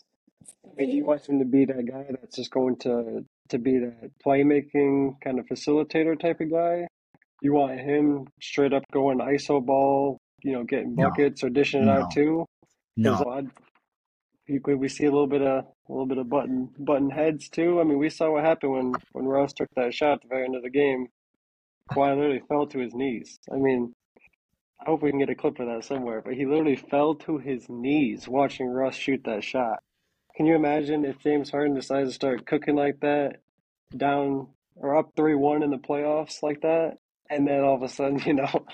I 0.65 0.69
mean, 0.77 0.89
you 0.91 1.05
want 1.05 1.27
him 1.27 1.39
to 1.39 1.45
be 1.45 1.65
that 1.65 1.85
guy 1.85 2.05
that's 2.09 2.35
just 2.37 2.51
going 2.51 2.77
to 2.79 3.25
to 3.49 3.57
be 3.59 3.79
that 3.79 4.11
playmaking 4.25 5.21
kind 5.23 5.39
of 5.39 5.45
facilitator 5.45 6.19
type 6.19 6.39
of 6.41 6.49
guy. 6.51 6.87
You 7.41 7.53
want 7.53 7.79
him 7.79 8.25
straight 8.41 8.73
up 8.73 8.83
going 8.91 9.19
ISO 9.19 9.63
ball, 9.63 10.17
you 10.43 10.53
know, 10.53 10.63
getting 10.63 10.95
No. 10.95 11.09
buckets 11.09 11.43
or 11.43 11.49
dishing 11.49 11.83
it 11.83 11.89
out 11.89 11.99
No. 11.99 12.07
too. 12.13 12.45
'Cause 13.03 13.23
no, 13.25 13.47
you- 14.47 14.61
could 14.61 14.79
we 14.79 14.87
see 14.87 15.05
a 15.05 15.11
little 15.11 15.27
bit 15.27 15.41
of 15.41 15.65
a 15.65 15.91
little 15.91 16.07
bit 16.07 16.17
of 16.17 16.29
button 16.29 16.69
button 16.79 17.09
heads 17.09 17.49
too? 17.49 17.79
I 17.79 17.83
mean, 17.83 17.97
we 17.99 18.09
saw 18.09 18.31
what 18.31 18.43
happened 18.43 18.71
when 18.73 18.93
when 19.11 19.25
Russ 19.25 19.53
took 19.53 19.69
that 19.75 19.93
shot 19.93 20.13
at 20.13 20.21
the 20.21 20.27
very 20.29 20.45
end 20.45 20.55
of 20.55 20.63
the 20.63 20.69
game. 20.69 21.07
Kawhi 21.89 22.15
literally 22.15 22.41
fell 22.47 22.67
to 22.67 22.79
his 22.79 22.93
knees. 22.93 23.39
I 23.51 23.55
mean, 23.55 23.93
I 24.79 24.85
hope 24.85 25.01
we 25.01 25.09
can 25.09 25.19
get 25.19 25.29
a 25.29 25.35
clip 25.35 25.59
of 25.59 25.67
that 25.67 25.83
somewhere. 25.83 26.21
But 26.21 26.35
he 26.35 26.45
literally 26.45 26.75
fell 26.75 27.15
to 27.15 27.37
his 27.37 27.67
knees 27.69 28.27
watching 28.27 28.67
Russ 28.67 28.95
shoot 28.95 29.21
that 29.25 29.43
shot. 29.43 29.79
Can 30.35 30.45
you 30.45 30.55
imagine 30.55 31.03
if 31.03 31.19
James 31.19 31.49
Harden 31.49 31.75
decides 31.75 32.09
to 32.09 32.15
start 32.15 32.45
cooking 32.45 32.75
like 32.75 32.99
that, 32.99 33.37
down 33.95 34.47
or 34.75 34.95
up 34.97 35.11
three 35.15 35.35
one 35.35 35.63
in 35.63 35.71
the 35.71 35.77
playoffs 35.77 36.43
like 36.43 36.61
that, 36.61 36.97
and 37.29 37.47
then 37.47 37.61
all 37.61 37.75
of 37.75 37.81
a 37.81 37.89
sudden, 37.89 38.19
you 38.25 38.33
know, 38.33 38.65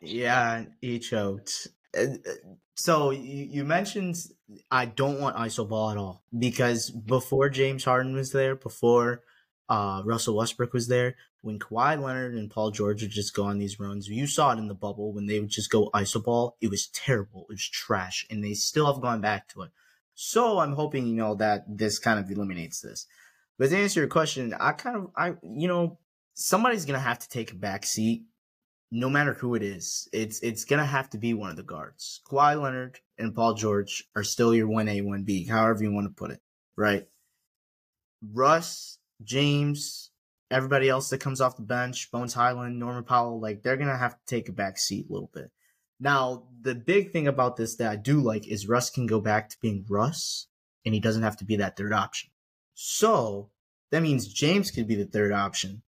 yeah, 0.00 0.64
he 0.80 0.98
choked. 0.98 1.68
Uh, 1.96 2.06
So 2.74 3.10
you 3.10 3.64
mentioned 3.64 4.16
I 4.70 4.86
don't 4.86 5.20
want 5.20 5.36
ISO 5.36 5.68
ball 5.68 5.90
at 5.90 5.98
all 5.98 6.24
because 6.36 6.90
before 6.90 7.48
James 7.50 7.84
Harden 7.84 8.14
was 8.14 8.32
there, 8.32 8.56
before 8.56 9.22
uh, 9.72 10.02
Russell 10.04 10.36
Westbrook 10.36 10.74
was 10.74 10.88
there, 10.88 11.16
when 11.40 11.58
Kawhi 11.58 11.98
Leonard 11.98 12.34
and 12.34 12.50
Paul 12.50 12.70
George 12.70 13.00
would 13.00 13.10
just 13.10 13.34
go 13.34 13.44
on 13.44 13.56
these 13.56 13.80
runs, 13.80 14.06
you 14.06 14.26
saw 14.26 14.52
it 14.52 14.58
in 14.58 14.68
the 14.68 14.74
bubble 14.74 15.14
when 15.14 15.24
they 15.24 15.40
would 15.40 15.48
just 15.48 15.70
go 15.70 15.88
ISO 15.94 16.22
ball. 16.22 16.58
It 16.60 16.68
was 16.68 16.88
terrible. 16.88 17.46
It 17.48 17.54
was 17.54 17.66
trash, 17.66 18.26
and 18.28 18.44
they 18.44 18.52
still 18.52 18.92
have 18.92 19.00
gone 19.00 19.22
back 19.22 19.48
to 19.48 19.62
it. 19.62 19.70
So 20.14 20.58
I'm 20.58 20.74
hoping 20.74 21.06
you 21.06 21.14
know 21.14 21.34
that 21.36 21.64
this 21.66 21.98
kind 21.98 22.20
of 22.20 22.30
eliminates 22.30 22.82
this. 22.82 23.06
But 23.58 23.70
to 23.70 23.78
answer 23.78 24.00
your 24.00 24.10
question, 24.10 24.54
I 24.60 24.72
kind 24.72 24.96
of 24.96 25.10
I 25.16 25.34
you 25.42 25.68
know 25.68 25.98
somebody's 26.34 26.84
gonna 26.84 26.98
have 26.98 27.20
to 27.20 27.28
take 27.30 27.52
a 27.52 27.56
back 27.56 27.86
seat 27.86 28.24
no 28.94 29.08
matter 29.08 29.32
who 29.32 29.54
it 29.54 29.62
is, 29.62 30.06
it's 30.12 30.38
it's 30.40 30.66
gonna 30.66 30.84
have 30.84 31.08
to 31.08 31.18
be 31.18 31.32
one 31.32 31.48
of 31.48 31.56
the 31.56 31.62
guards. 31.62 32.20
Kawhi 32.30 32.60
Leonard 32.60 33.00
and 33.16 33.34
Paul 33.34 33.54
George 33.54 34.04
are 34.14 34.22
still 34.22 34.54
your 34.54 34.68
one 34.68 34.86
A, 34.86 35.00
one 35.00 35.22
B, 35.22 35.46
however 35.46 35.82
you 35.82 35.90
want 35.90 36.08
to 36.08 36.14
put 36.14 36.30
it, 36.30 36.40
right? 36.76 37.08
Russ, 38.34 38.98
James, 39.24 40.10
everybody 40.50 40.88
else 40.88 41.10
that 41.10 41.20
comes 41.20 41.40
off 41.40 41.56
the 41.56 41.62
bench, 41.62 42.10
Bones 42.10 42.34
Hyland, 42.34 42.78
Norman 42.78 43.04
Powell, 43.04 43.40
like 43.40 43.62
they're 43.62 43.76
gonna 43.76 43.96
have 43.96 44.14
to 44.14 44.26
take 44.26 44.48
a 44.48 44.52
back 44.52 44.78
seat 44.78 45.06
a 45.08 45.12
little 45.12 45.30
bit. 45.32 45.50
Now, 46.00 46.44
the 46.60 46.74
big 46.74 47.12
thing 47.12 47.28
about 47.28 47.56
this 47.56 47.76
that 47.76 47.90
I 47.90 47.96
do 47.96 48.20
like 48.20 48.48
is 48.48 48.68
Russ 48.68 48.90
can 48.90 49.06
go 49.06 49.20
back 49.20 49.48
to 49.50 49.60
being 49.60 49.84
Russ, 49.88 50.48
and 50.84 50.94
he 50.94 51.00
doesn't 51.00 51.22
have 51.22 51.36
to 51.38 51.44
be 51.44 51.56
that 51.56 51.76
third 51.76 51.92
option. 51.92 52.30
So 52.74 53.50
that 53.90 54.02
means 54.02 54.26
James 54.26 54.70
could 54.70 54.88
be 54.88 54.96
the 54.96 55.04
third 55.04 55.32
option 55.32 55.82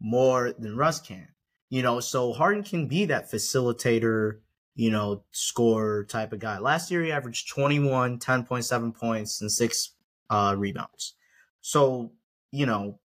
more 0.00 0.52
than 0.52 0.76
Russ 0.76 1.00
can. 1.00 1.28
You 1.68 1.82
know, 1.82 2.00
so 2.00 2.32
Harden 2.32 2.62
can 2.64 2.86
be 2.86 3.06
that 3.06 3.30
facilitator, 3.30 4.40
you 4.74 4.90
know, 4.90 5.24
scorer 5.30 6.04
type 6.04 6.32
of 6.32 6.38
guy. 6.38 6.58
Last 6.58 6.90
year 6.90 7.02
he 7.02 7.12
averaged 7.12 7.48
21, 7.48 8.18
10.7 8.18 8.94
points 8.94 9.40
and 9.40 9.50
six 9.50 9.90
uh, 10.28 10.54
rebounds. 10.56 11.14
So, 11.60 12.12
you 12.52 12.66
know, 12.66 13.00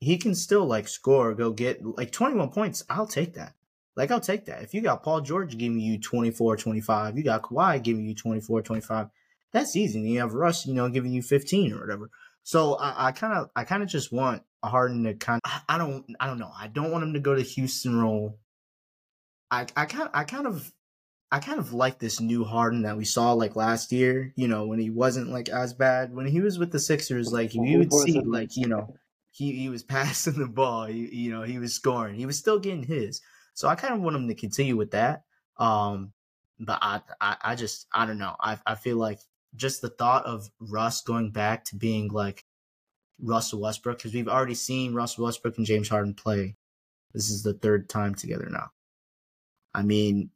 he 0.00 0.18
can 0.18 0.34
still 0.34 0.66
like 0.66 0.88
score, 0.88 1.34
go 1.34 1.50
get 1.50 1.84
like 1.84 2.12
21 2.12 2.50
points. 2.50 2.84
I'll 2.90 3.06
take 3.06 3.34
that. 3.34 3.54
Like, 3.96 4.12
I'll 4.12 4.20
take 4.20 4.44
that. 4.46 4.62
If 4.62 4.74
you 4.74 4.80
got 4.80 5.02
Paul 5.02 5.22
George 5.22 5.58
giving 5.58 5.80
you 5.80 5.98
24, 5.98 6.56
25, 6.56 7.18
you 7.18 7.24
got 7.24 7.42
Kawhi 7.42 7.82
giving 7.82 8.04
you 8.04 8.14
24, 8.14 8.62
25, 8.62 9.08
that's 9.52 9.74
easy. 9.74 9.98
And 9.98 10.08
you 10.08 10.20
have 10.20 10.34
Russ, 10.34 10.66
you 10.66 10.74
know, 10.74 10.88
giving 10.88 11.12
you 11.12 11.22
15 11.22 11.72
or 11.72 11.80
whatever. 11.80 12.10
So 12.44 12.78
I 12.80 13.12
kind 13.12 13.34
of 13.34 13.50
I 13.54 13.64
kind 13.64 13.82
of 13.82 13.90
just 13.90 14.10
want 14.10 14.42
Harden 14.64 15.04
to 15.04 15.12
kind. 15.12 15.38
Of, 15.44 15.50
I 15.68 15.76
don't 15.76 16.06
I 16.18 16.26
don't 16.26 16.38
know. 16.38 16.50
I 16.58 16.68
don't 16.68 16.90
want 16.90 17.04
him 17.04 17.12
to 17.12 17.20
go 17.20 17.34
to 17.34 17.42
Houston 17.42 18.00
role. 18.00 18.38
I 19.50 19.66
I 19.76 19.84
kind 19.84 20.08
I 20.14 20.24
kind 20.24 20.46
of 20.46 20.72
I 21.30 21.40
kind 21.40 21.58
of 21.58 21.72
like 21.72 21.98
this 21.98 22.20
new 22.20 22.44
Harden 22.44 22.82
that 22.82 22.96
we 22.96 23.04
saw 23.04 23.32
like 23.32 23.56
last 23.56 23.92
year. 23.92 24.32
You 24.36 24.48
know 24.48 24.66
when 24.66 24.78
he 24.78 24.90
wasn't 24.90 25.30
like 25.30 25.48
as 25.48 25.74
bad 25.74 26.14
when 26.14 26.26
he 26.26 26.40
was 26.40 26.58
with 26.58 26.72
the 26.72 26.78
Sixers. 26.78 27.32
Like 27.32 27.54
you 27.54 27.78
would 27.78 27.92
see 27.92 28.20
like 28.20 28.56
you 28.56 28.68
know 28.68 28.94
he 29.30 29.52
he 29.52 29.68
was 29.68 29.82
passing 29.84 30.38
the 30.38 30.46
ball. 30.46 30.86
He, 30.86 31.08
you 31.14 31.30
know 31.30 31.42
he 31.42 31.58
was 31.58 31.74
scoring. 31.74 32.14
He 32.14 32.26
was 32.26 32.38
still 32.38 32.58
getting 32.58 32.84
his. 32.84 33.20
So 33.58 33.66
I 33.66 33.74
kind 33.74 33.92
of 33.92 34.00
want 34.00 34.14
him 34.14 34.28
to 34.28 34.36
continue 34.36 34.76
with 34.76 34.92
that. 34.92 35.24
Um, 35.56 36.12
but 36.60 36.78
I, 36.80 37.00
I, 37.20 37.36
I 37.42 37.54
just, 37.56 37.88
I 37.92 38.06
don't 38.06 38.18
know. 38.18 38.36
I, 38.40 38.56
I 38.64 38.76
feel 38.76 38.96
like 38.96 39.18
just 39.56 39.82
the 39.82 39.88
thought 39.88 40.26
of 40.26 40.48
Russ 40.60 41.02
going 41.02 41.32
back 41.32 41.64
to 41.64 41.76
being 41.76 42.08
like 42.08 42.44
Russell 43.20 43.60
Westbrook, 43.60 43.98
because 43.98 44.14
we've 44.14 44.28
already 44.28 44.54
seen 44.54 44.94
Russell 44.94 45.24
Westbrook 45.24 45.56
and 45.56 45.66
James 45.66 45.88
Harden 45.88 46.14
play. 46.14 46.56
This 47.14 47.30
is 47.30 47.42
the 47.42 47.54
third 47.54 47.88
time 47.88 48.14
together 48.14 48.48
now. 48.48 48.70
I 49.74 49.82
mean, 49.82 50.30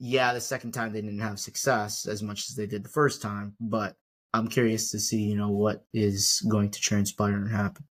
yeah, 0.00 0.32
the 0.32 0.40
second 0.40 0.72
time 0.72 0.92
they 0.92 1.02
didn't 1.02 1.20
have 1.20 1.38
success 1.38 2.06
as 2.06 2.22
much 2.22 2.48
as 2.48 2.56
they 2.56 2.66
did 2.66 2.82
the 2.82 2.88
first 2.88 3.20
time, 3.20 3.54
but 3.60 3.96
I'm 4.32 4.48
curious 4.48 4.90
to 4.92 4.98
see, 4.98 5.20
you 5.20 5.36
know, 5.36 5.50
what 5.50 5.84
is 5.92 6.42
going 6.50 6.70
to 6.70 6.80
transpire 6.80 7.34
and 7.34 7.50
happen. 7.50 7.84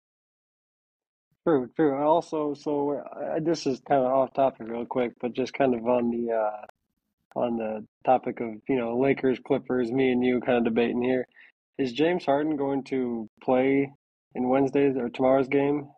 True, 1.46 1.70
true. 1.76 1.96
Also, 1.96 2.54
so 2.54 2.98
uh, 2.98 3.38
this 3.40 3.64
is 3.64 3.80
kind 3.88 4.02
of 4.02 4.10
off 4.10 4.34
topic 4.34 4.66
real 4.68 4.84
quick, 4.84 5.12
but 5.20 5.32
just 5.34 5.54
kind 5.54 5.72
of 5.72 5.86
on 5.86 6.10
the 6.10 6.32
uh, 6.32 6.66
on 7.38 7.56
the 7.56 7.86
topic 8.04 8.40
of 8.40 8.48
you 8.68 8.76
know 8.76 8.98
Lakers, 8.98 9.38
Clippers, 9.46 9.92
me 9.92 10.10
and 10.10 10.24
you 10.24 10.40
kind 10.40 10.58
of 10.58 10.64
debating 10.64 11.02
here. 11.02 11.26
Is 11.78 11.92
James 11.92 12.24
Harden 12.24 12.56
going 12.56 12.82
to 12.84 13.30
play 13.42 13.90
in 14.34 14.48
Wednesday's 14.48 14.96
or 14.96 15.08
tomorrow's 15.08 15.48
game? 15.48 15.88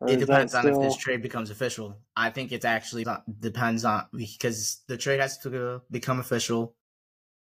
Or 0.00 0.08
it 0.08 0.18
depends 0.18 0.54
on 0.54 0.62
still... 0.62 0.82
if 0.82 0.88
this 0.88 0.96
trade 0.96 1.22
becomes 1.22 1.50
official. 1.50 1.98
I 2.16 2.30
think 2.30 2.52
it's 2.52 2.64
actually 2.64 3.04
depends 3.38 3.84
on 3.84 4.06
because 4.12 4.80
the 4.88 4.96
trade 4.96 5.20
has 5.20 5.38
to 5.38 5.82
become 5.90 6.20
official. 6.20 6.74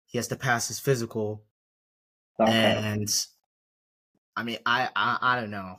He 0.06 0.18
has 0.18 0.28
to 0.28 0.36
pass 0.36 0.68
his 0.68 0.78
physical, 0.78 1.44
okay. 2.40 2.50
and 2.52 3.08
I 4.36 4.44
mean, 4.44 4.58
I, 4.64 4.88
I 4.94 5.18
I 5.20 5.40
don't 5.40 5.50
know. 5.50 5.76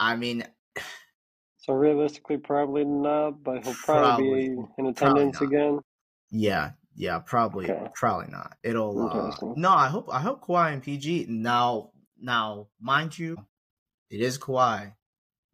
I 0.00 0.16
mean, 0.16 0.44
so 1.58 1.72
realistically, 1.72 2.38
probably 2.38 2.84
not, 2.84 3.42
but 3.42 3.64
he'll 3.64 3.74
probably, 3.74 4.48
probably 4.48 4.48
be 4.48 4.64
in 4.78 4.86
attendance 4.86 5.40
again. 5.40 5.80
Yeah, 6.30 6.72
yeah, 6.94 7.20
probably, 7.20 7.70
okay. 7.70 7.88
probably 7.94 8.30
not. 8.30 8.56
It'll. 8.62 9.08
Uh, 9.08 9.54
no, 9.56 9.70
I 9.70 9.88
hope 9.88 10.08
I 10.12 10.20
hope 10.20 10.44
Kawhi 10.44 10.72
and 10.72 10.82
PG 10.82 11.26
now. 11.28 11.90
Now, 12.20 12.66
mind 12.80 13.16
you, 13.16 13.38
it 14.10 14.20
is 14.20 14.38
Kawhi, 14.38 14.92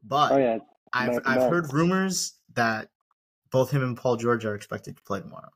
but 0.06 0.32
oh, 0.32 0.38
yeah. 0.38 0.58
I've 0.92 1.18
I've 1.24 1.50
heard 1.50 1.72
rumors 1.72 2.34
that 2.54 2.88
both 3.50 3.70
him 3.70 3.82
and 3.82 3.96
Paul 3.96 4.16
George 4.16 4.44
are 4.44 4.54
expected 4.54 4.96
to 4.96 5.02
play 5.02 5.20
tomorrow, 5.20 5.50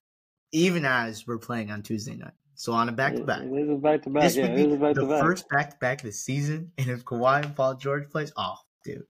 even 0.53 0.85
as 0.85 1.27
we're 1.27 1.39
playing 1.39 1.71
on 1.71 1.83
Tuesday 1.83 2.17
night. 2.17 2.33
So 2.55 2.73
on 2.73 2.89
a 2.89 2.93
back 2.93 3.15
to 3.15 3.23
back. 3.23 3.43
It 3.43 3.71
is 3.71 3.81
back 3.81 4.03
to 4.03 4.11
back. 4.11 4.23
This 4.25 4.37
yeah, 4.37 4.49
would 4.49 4.57
be 4.57 4.67
the 4.67 5.19
first 5.21 5.49
back 5.49 5.71
to 5.71 5.77
back 5.77 5.99
of 5.99 6.07
the 6.07 6.13
season, 6.13 6.73
and 6.77 6.91
if 6.91 7.05
Kawhi 7.05 7.45
and 7.45 7.55
Paul 7.55 7.77
George 7.77 8.11
plays, 8.11 8.33
oh, 8.37 8.57
dude, 8.85 9.05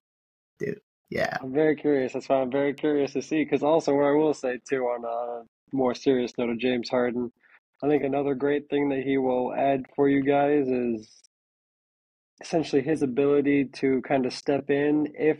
dude, 0.59 0.81
yeah. 1.09 1.39
I'm 1.41 1.55
very 1.55 1.75
curious. 1.75 2.13
That's 2.13 2.29
why 2.29 2.43
I'm 2.43 2.51
very 2.51 2.75
curious 2.75 3.15
to 3.15 3.23
see. 3.23 3.45
Because 3.45 3.63
also, 3.63 3.95
what 3.95 4.05
I 4.05 4.11
will 4.11 4.35
say 4.35 4.59
too, 4.69 4.83
on 4.85 5.05
a 5.05 5.77
more 5.77 5.95
serious 5.95 6.33
note 6.37 6.51
of 6.51 6.59
James 6.59 6.91
Harden, 6.91 7.33
I 7.83 7.89
think 7.89 8.05
another 8.05 8.35
great 8.35 8.69
thing 8.69 8.91
that 8.91 9.03
he 9.03 9.17
will 9.17 9.55
add 9.55 9.87
for 9.97 10.09
you 10.09 10.23
guys 10.23 10.69
is 10.69 11.09
essentially 12.41 12.83
his 12.83 13.03
ability 13.03 13.67
to 13.75 14.01
kind 14.03 14.27
of 14.27 14.33
step 14.33 14.71
in 14.71 15.09
if 15.15 15.39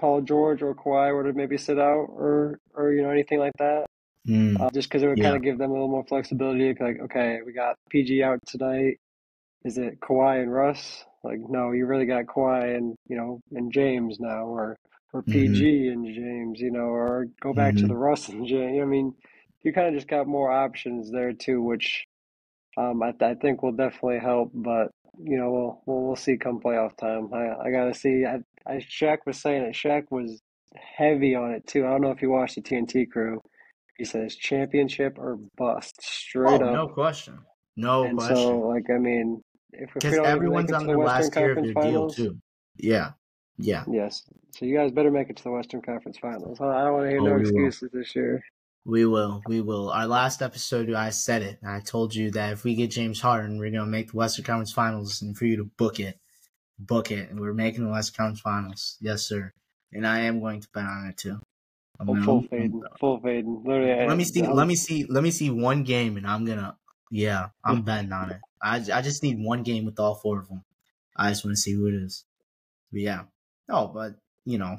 Paul 0.00 0.22
George 0.22 0.62
or 0.62 0.74
Kawhi 0.74 1.14
were 1.14 1.24
to 1.24 1.32
maybe 1.32 1.58
sit 1.58 1.78
out 1.78 2.06
or 2.08 2.58
or 2.74 2.92
you 2.92 3.02
know 3.02 3.10
anything 3.10 3.38
like 3.38 3.52
that. 3.58 3.86
Mm, 4.28 4.60
uh, 4.60 4.70
just 4.74 4.88
because 4.88 5.02
it 5.02 5.08
would 5.08 5.18
yeah. 5.18 5.24
kind 5.24 5.36
of 5.36 5.42
give 5.42 5.58
them 5.58 5.70
a 5.70 5.72
little 5.72 5.88
more 5.88 6.04
flexibility. 6.04 6.74
Like, 6.78 7.00
okay, 7.04 7.38
we 7.44 7.52
got 7.52 7.76
PG 7.88 8.22
out 8.22 8.38
tonight. 8.46 8.98
Is 9.64 9.78
it 9.78 10.00
Kawhi 10.00 10.42
and 10.42 10.52
Russ? 10.52 11.04
Like, 11.24 11.38
no, 11.48 11.72
you 11.72 11.86
really 11.86 12.06
got 12.06 12.26
Kawhi 12.26 12.76
and 12.76 12.96
you 13.08 13.16
know 13.16 13.40
and 13.52 13.72
James 13.72 14.18
now, 14.20 14.44
or 14.44 14.76
or 15.12 15.22
PG 15.22 15.62
mm-hmm. 15.62 15.92
and 15.92 16.14
James, 16.14 16.60
you 16.60 16.70
know, 16.70 16.88
or 16.88 17.26
go 17.40 17.52
back 17.52 17.74
mm-hmm. 17.74 17.82
to 17.82 17.88
the 17.88 17.96
Russ 17.96 18.28
and 18.28 18.46
James. 18.46 18.80
I 18.80 18.84
mean, 18.84 19.14
you 19.62 19.72
kind 19.72 19.88
of 19.88 19.94
just 19.94 20.08
got 20.08 20.26
more 20.26 20.50
options 20.50 21.10
there 21.10 21.32
too, 21.32 21.62
which 21.62 22.06
um, 22.76 23.02
I, 23.02 23.12
I 23.20 23.34
think 23.34 23.62
will 23.62 23.72
definitely 23.72 24.20
help. 24.20 24.50
But 24.54 24.88
you 25.24 25.38
know, 25.38 25.50
we'll 25.50 25.82
we'll, 25.86 26.06
we'll 26.06 26.16
see 26.16 26.36
come 26.36 26.60
playoff 26.60 26.96
time. 26.96 27.32
I 27.32 27.68
I 27.68 27.70
gotta 27.70 27.94
see. 27.94 28.24
I, 28.24 28.40
I 28.66 28.76
Shaq 28.76 29.18
was 29.26 29.40
saying 29.40 29.62
it. 29.62 29.74
Shaq 29.74 30.04
was 30.10 30.40
heavy 30.76 31.34
on 31.34 31.52
it 31.52 31.66
too. 31.66 31.86
I 31.86 31.90
don't 31.90 32.02
know 32.02 32.10
if 32.10 32.22
you 32.22 32.30
watched 32.30 32.56
the 32.56 32.62
TNT 32.62 33.10
crew. 33.10 33.42
He 33.98 34.04
says 34.04 34.36
championship 34.36 35.18
or 35.18 35.38
bust, 35.56 36.02
straight 36.02 36.62
oh, 36.62 36.66
up. 36.66 36.72
No 36.72 36.88
question. 36.88 37.38
No 37.76 38.04
and 38.04 38.16
question. 38.16 38.36
So, 38.36 38.58
like, 38.60 38.84
I 38.90 38.98
mean, 38.98 39.42
if 39.72 39.92
because 39.92 40.18
everyone's 40.18 40.72
on 40.72 40.86
the, 40.86 40.94
the 40.94 40.98
last 40.98 41.36
year 41.36 41.56
of 41.56 41.64
their 41.64 41.72
Finals, 41.74 42.16
deal 42.16 42.30
too. 42.30 42.38
Yeah, 42.78 43.10
yeah. 43.58 43.84
Yes. 43.90 44.22
So 44.52 44.64
you 44.64 44.76
guys 44.76 44.90
better 44.90 45.10
make 45.10 45.30
it 45.30 45.36
to 45.36 45.44
the 45.44 45.50
Western 45.50 45.82
Conference 45.82 46.18
Finals. 46.18 46.60
I 46.60 46.84
don't 46.84 46.94
want 46.94 47.04
to 47.04 47.10
hear 47.10 47.20
oh, 47.20 47.24
no 47.24 47.36
excuses 47.36 47.82
will. 47.92 48.00
this 48.00 48.16
year. 48.16 48.42
We 48.84 49.04
will. 49.04 49.42
We 49.46 49.60
will. 49.60 49.90
Our 49.90 50.06
last 50.06 50.40
episode, 50.40 50.92
I 50.92 51.10
said 51.10 51.42
it. 51.42 51.58
I 51.66 51.80
told 51.80 52.14
you 52.14 52.30
that 52.32 52.52
if 52.54 52.64
we 52.64 52.74
get 52.74 52.90
James 52.90 53.20
Harden, 53.20 53.58
we're 53.58 53.70
gonna 53.70 53.86
make 53.86 54.10
the 54.10 54.16
Western 54.16 54.44
Conference 54.44 54.72
Finals, 54.72 55.22
and 55.22 55.36
for 55.36 55.44
you 55.44 55.56
to 55.58 55.64
book 55.64 56.00
it, 56.00 56.18
book 56.78 57.10
it, 57.10 57.30
and 57.30 57.38
we're 57.38 57.52
making 57.52 57.84
the 57.84 57.90
Western 57.90 58.16
Conference 58.16 58.40
Finals. 58.40 58.96
Yes, 59.00 59.22
sir. 59.22 59.52
And 59.92 60.06
I 60.06 60.20
am 60.20 60.40
going 60.40 60.60
to 60.60 60.68
bet 60.72 60.84
on 60.84 61.08
it 61.08 61.16
too. 61.18 61.40
I'm 61.98 62.08
oh, 62.08 62.22
full 62.22 62.42
fading. 62.42 62.82
Full 62.98 63.20
fading. 63.20 63.62
Literally, 63.64 64.08
let 64.08 64.16
me 64.16 64.24
see. 64.24 64.46
Let 64.46 64.66
me 64.66 64.76
see. 64.76 65.04
Let 65.04 65.22
me 65.22 65.30
see 65.30 65.50
one 65.50 65.82
game, 65.82 66.16
and 66.16 66.26
I'm 66.26 66.46
gonna. 66.46 66.76
Yeah, 67.10 67.48
I'm 67.62 67.82
betting 67.82 68.12
on 68.12 68.30
it. 68.30 68.40
I 68.62 68.76
I 68.76 69.02
just 69.02 69.22
need 69.22 69.36
one 69.38 69.62
game 69.62 69.84
with 69.84 70.00
all 70.00 70.14
four 70.14 70.38
of 70.38 70.48
them. 70.48 70.64
I 71.16 71.28
just 71.28 71.44
want 71.44 71.56
to 71.56 71.60
see 71.60 71.74
who 71.74 71.86
it 71.86 71.94
is. 71.94 72.24
But 72.92 73.02
yeah, 73.02 73.22
no, 73.68 73.88
but 73.92 74.14
you 74.46 74.58
know, 74.58 74.78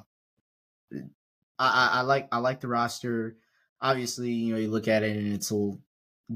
I, 0.92 1.00
I, 1.60 1.90
I 1.94 2.02
like 2.02 2.28
I 2.32 2.40
like 2.40 2.62
the 2.62 2.68
roster. 2.68 3.38
Obviously, 3.82 4.32
you 4.32 4.54
know, 4.54 4.60
you 4.60 4.70
look 4.70 4.88
at 4.88 5.04
it 5.04 5.18
and 5.18 5.34
it's 5.34 5.52
a 5.52 5.72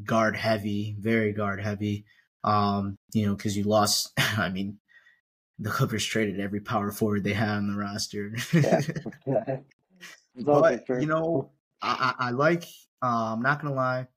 guard 0.03 0.35
heavy, 0.35 0.95
very 0.99 1.31
guard 1.31 1.61
heavy. 1.61 2.05
Um, 2.43 2.97
you 3.13 3.25
know, 3.25 3.35
because 3.35 3.57
you 3.57 3.63
lost. 3.63 4.11
I 4.17 4.49
mean, 4.49 4.77
the 5.59 5.69
Clippers 5.69 6.05
traded 6.05 6.39
every 6.39 6.59
power 6.59 6.91
forward 6.91 7.23
they 7.23 7.33
had 7.33 7.49
on 7.49 7.67
the 7.67 7.77
roster. 7.77 8.35
yeah. 8.53 8.81
yeah. 9.25 9.57
But 10.43 10.83
you 10.89 11.07
know, 11.07 11.51
I, 11.81 12.13
I, 12.19 12.27
I 12.27 12.31
like. 12.31 12.63
Uh, 13.01 13.33
I'm 13.33 13.41
not 13.41 13.61
gonna 13.61 13.73
lie. 13.73 14.07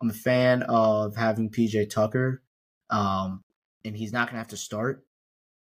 I'm 0.00 0.10
a 0.10 0.14
fan 0.14 0.62
of 0.64 1.16
having 1.16 1.50
PJ 1.50 1.90
Tucker, 1.90 2.42
um, 2.90 3.42
and 3.84 3.96
he's 3.96 4.12
not 4.12 4.28
gonna 4.28 4.38
have 4.38 4.48
to 4.48 4.56
start, 4.56 5.04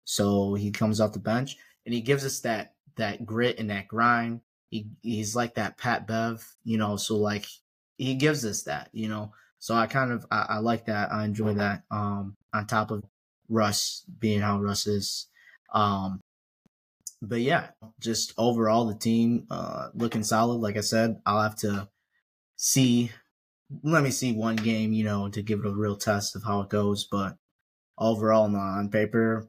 so 0.04 0.54
he 0.54 0.70
comes 0.70 1.00
off 1.00 1.12
the 1.12 1.18
bench 1.18 1.56
and 1.86 1.94
he 1.94 2.00
gives 2.00 2.24
us 2.24 2.40
that 2.40 2.74
that 2.96 3.24
grit 3.24 3.58
and 3.58 3.70
that 3.70 3.88
grind. 3.88 4.40
He 4.70 4.88
he's 5.02 5.36
like 5.36 5.54
that 5.54 5.78
Pat 5.78 6.06
Bev, 6.06 6.44
you 6.64 6.78
know. 6.78 6.96
So 6.96 7.16
like 7.16 7.46
he 7.96 8.14
gives 8.14 8.44
us 8.44 8.64
that, 8.64 8.90
you 8.92 9.08
know. 9.08 9.32
So 9.58 9.74
I 9.74 9.86
kind 9.86 10.12
of 10.12 10.26
I, 10.30 10.46
I 10.50 10.58
like 10.58 10.86
that. 10.86 11.12
I 11.12 11.24
enjoy 11.24 11.54
that. 11.54 11.82
Um, 11.90 12.36
on 12.52 12.66
top 12.66 12.90
of 12.90 13.04
Russ 13.48 14.04
being 14.18 14.40
how 14.40 14.60
Russ 14.60 14.86
is. 14.86 15.28
Um, 15.72 16.20
but 17.22 17.40
yeah, 17.40 17.68
just 18.00 18.32
overall 18.36 18.86
the 18.86 18.94
team 18.94 19.46
uh 19.50 19.88
looking 19.94 20.22
solid. 20.22 20.56
Like 20.56 20.76
I 20.76 20.80
said, 20.80 21.20
I'll 21.26 21.42
have 21.42 21.56
to 21.56 21.88
see. 22.56 23.10
Let 23.82 24.04
me 24.04 24.10
see 24.10 24.32
one 24.32 24.56
game, 24.56 24.92
you 24.92 25.04
know, 25.04 25.28
to 25.28 25.42
give 25.42 25.60
it 25.60 25.66
a 25.66 25.70
real 25.70 25.96
test 25.96 26.36
of 26.36 26.44
how 26.44 26.60
it 26.60 26.68
goes. 26.68 27.04
But 27.04 27.36
overall, 27.98 28.54
on 28.54 28.90
paper, 28.90 29.48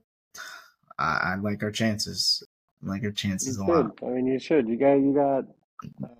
I, 0.98 1.34
I 1.34 1.36
like 1.36 1.62
our 1.62 1.72
chances. 1.72 2.44
Like 2.82 3.04
our 3.04 3.12
chances 3.12 3.58
you 3.58 3.64
a 3.64 3.66
lot. 3.66 4.00
I 4.04 4.06
mean, 4.08 4.28
you 4.28 4.40
should. 4.40 4.68
You 4.68 4.78
got 4.78 4.94
you 4.94 5.14
got. 5.14 5.46
Uh, 6.04 6.14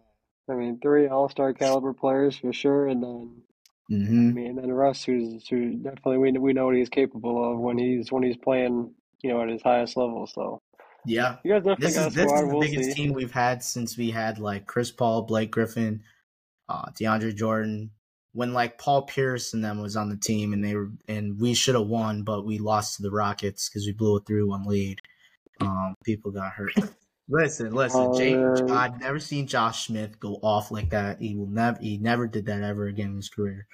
I 0.50 0.56
mean, 0.56 0.80
three 0.82 1.08
All 1.08 1.30
Star 1.30 1.54
caliber 1.54 1.94
players 1.94 2.38
for 2.38 2.54
sure, 2.54 2.88
and 2.88 3.04
then 3.04 3.42
mm-hmm. 3.92 4.30
I 4.30 4.34
mean, 4.34 4.48
and 4.48 4.58
then 4.58 4.72
Russ, 4.72 5.04
who's 5.04 5.48
who 5.48 5.76
definitely 5.76 6.18
we 6.18 6.32
we 6.32 6.54
know 6.54 6.66
what 6.66 6.76
he's 6.76 6.90
capable 6.90 7.52
of 7.54 7.60
when 7.60 7.78
he's 7.78 8.12
when 8.12 8.24
he's 8.24 8.38
playing, 8.38 8.94
you 9.22 9.32
know, 9.32 9.42
at 9.42 9.50
his 9.50 9.62
highest 9.62 9.98
level. 9.98 10.26
So 10.28 10.62
yeah, 11.06 11.38
you 11.44 11.52
guys 11.52 11.64
definitely 11.64 11.86
this 11.86 11.96
got 11.96 12.08
is, 12.08 12.14
this 12.16 12.32
is 12.32 12.42
the 12.42 12.48
we'll 12.48 12.62
biggest 12.62 12.90
see. 12.90 12.94
team 12.94 13.14
we've 13.14 13.32
had 13.32 13.64
since 13.64 13.98
we 13.98 14.12
had 14.12 14.40
like 14.40 14.66
Chris 14.66 14.92
Paul, 14.92 15.24
Blake 15.24 15.52
Griffin, 15.52 16.04
uh, 16.70 16.86
DeAndre 17.00 17.36
Jordan, 17.36 17.92
when 18.34 18.54
like 18.54 18.78
Paul 18.78 19.04
Pierce 19.04 19.54
and 19.54 19.64
them 19.64 19.82
was 19.82 19.96
on 19.96 20.10
the 20.10 20.18
team 20.18 20.54
and 20.54 20.64
they 20.64 20.76
were 20.76 20.92
and 21.08 21.40
we 21.40 21.54
should 21.54 21.76
have 21.76 21.88
won, 21.88 22.24
but 22.24 22.46
we 22.46 22.58
lost 22.58 22.96
to 22.96 23.02
the 23.02 23.12
Rockets 23.12 23.70
because 23.70 23.86
we 23.86 23.94
blew 23.94 24.18
a 24.18 24.22
three 24.22 24.44
one 24.44 24.64
lead. 24.66 25.02
Um, 25.62 25.96
people 26.04 26.32
got 26.32 26.54
hurt. 26.54 26.74
listen, 27.30 27.74
listen, 27.74 28.00
uh, 28.02 28.74
I've 28.74 29.00
never 29.00 29.20
seen 29.20 29.48
Josh 29.48 29.88
Smith 29.88 30.20
go 30.20 30.36
off 30.42 30.72
like 30.72 30.92
that. 30.92 31.22
He 31.22 31.36
will 31.36 31.48
never, 31.48 31.78
he 31.80 31.98
never 31.98 32.28
did 32.28 32.46
that 32.48 32.62
ever 32.62 32.88
again 32.88 33.10
in 33.10 33.16
his 33.18 33.30
career. 33.30 33.68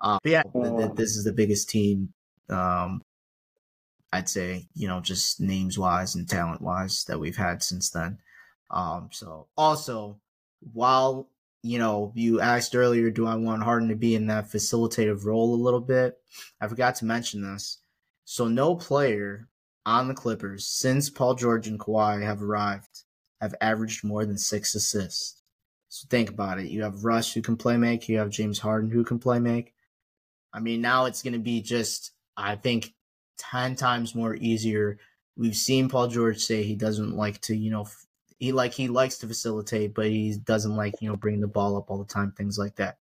Uh, 0.00 0.18
but 0.22 0.32
yeah, 0.32 0.42
uh, 0.54 0.88
this 0.88 1.16
is 1.16 1.24
the 1.24 1.32
biggest 1.32 1.68
team 1.68 2.12
um, 2.50 3.02
I'd 4.12 4.28
say, 4.28 4.68
you 4.74 4.88
know, 4.88 5.00
just 5.00 5.40
names 5.40 5.78
wise 5.78 6.14
and 6.14 6.28
talent 6.28 6.62
wise 6.62 7.04
that 7.04 7.20
we've 7.20 7.36
had 7.36 7.62
since 7.62 7.90
then. 7.90 8.18
Um, 8.70 9.08
so 9.12 9.48
also, 9.56 10.20
while 10.72 11.28
you 11.62 11.78
know, 11.78 12.12
you 12.14 12.40
asked 12.40 12.74
earlier, 12.76 13.10
do 13.10 13.26
I 13.26 13.34
want 13.34 13.62
Harden 13.62 13.88
to 13.88 13.96
be 13.96 14.14
in 14.14 14.28
that 14.28 14.50
facilitative 14.50 15.24
role 15.24 15.54
a 15.54 15.62
little 15.62 15.80
bit? 15.80 16.16
I 16.60 16.68
forgot 16.68 16.94
to 16.96 17.04
mention 17.04 17.42
this. 17.42 17.78
So 18.24 18.46
no 18.46 18.76
player 18.76 19.48
on 19.88 20.06
the 20.06 20.14
Clippers 20.14 20.66
since 20.66 21.08
Paul 21.08 21.34
George 21.34 21.66
and 21.66 21.80
Kawhi 21.80 22.22
have 22.22 22.42
arrived 22.42 23.04
have 23.40 23.54
averaged 23.60 24.04
more 24.04 24.26
than 24.26 24.36
six 24.36 24.74
assists. 24.74 25.42
So 25.88 26.06
think 26.10 26.28
about 26.28 26.58
it. 26.58 26.66
You 26.66 26.82
have 26.82 27.04
Russ 27.04 27.32
who 27.32 27.40
can 27.40 27.56
play 27.56 27.78
make. 27.78 28.06
You 28.08 28.18
have 28.18 28.28
James 28.28 28.58
Harden 28.58 28.90
who 28.90 29.02
can 29.02 29.18
play 29.18 29.38
make. 29.38 29.72
I 30.52 30.60
mean, 30.60 30.82
now 30.82 31.06
it's 31.06 31.22
going 31.22 31.32
to 31.32 31.38
be 31.38 31.62
just, 31.62 32.12
I 32.36 32.56
think, 32.56 32.92
10 33.38 33.76
times 33.76 34.14
more 34.14 34.34
easier. 34.34 34.98
We've 35.36 35.56
seen 35.56 35.88
Paul 35.88 36.08
George 36.08 36.40
say 36.40 36.62
he 36.62 36.74
doesn't 36.74 37.16
like 37.16 37.40
to, 37.42 37.56
you 37.56 37.70
know, 37.70 37.88
he 38.38 38.52
like 38.52 38.74
he 38.74 38.88
likes 38.88 39.18
to 39.18 39.26
facilitate, 39.26 39.94
but 39.94 40.06
he 40.06 40.36
doesn't 40.44 40.76
like, 40.76 41.00
you 41.00 41.08
know, 41.08 41.16
bring 41.16 41.40
the 41.40 41.46
ball 41.48 41.76
up 41.76 41.90
all 41.90 41.98
the 41.98 42.04
time, 42.04 42.32
things 42.32 42.58
like 42.58 42.76
that. 42.76 42.98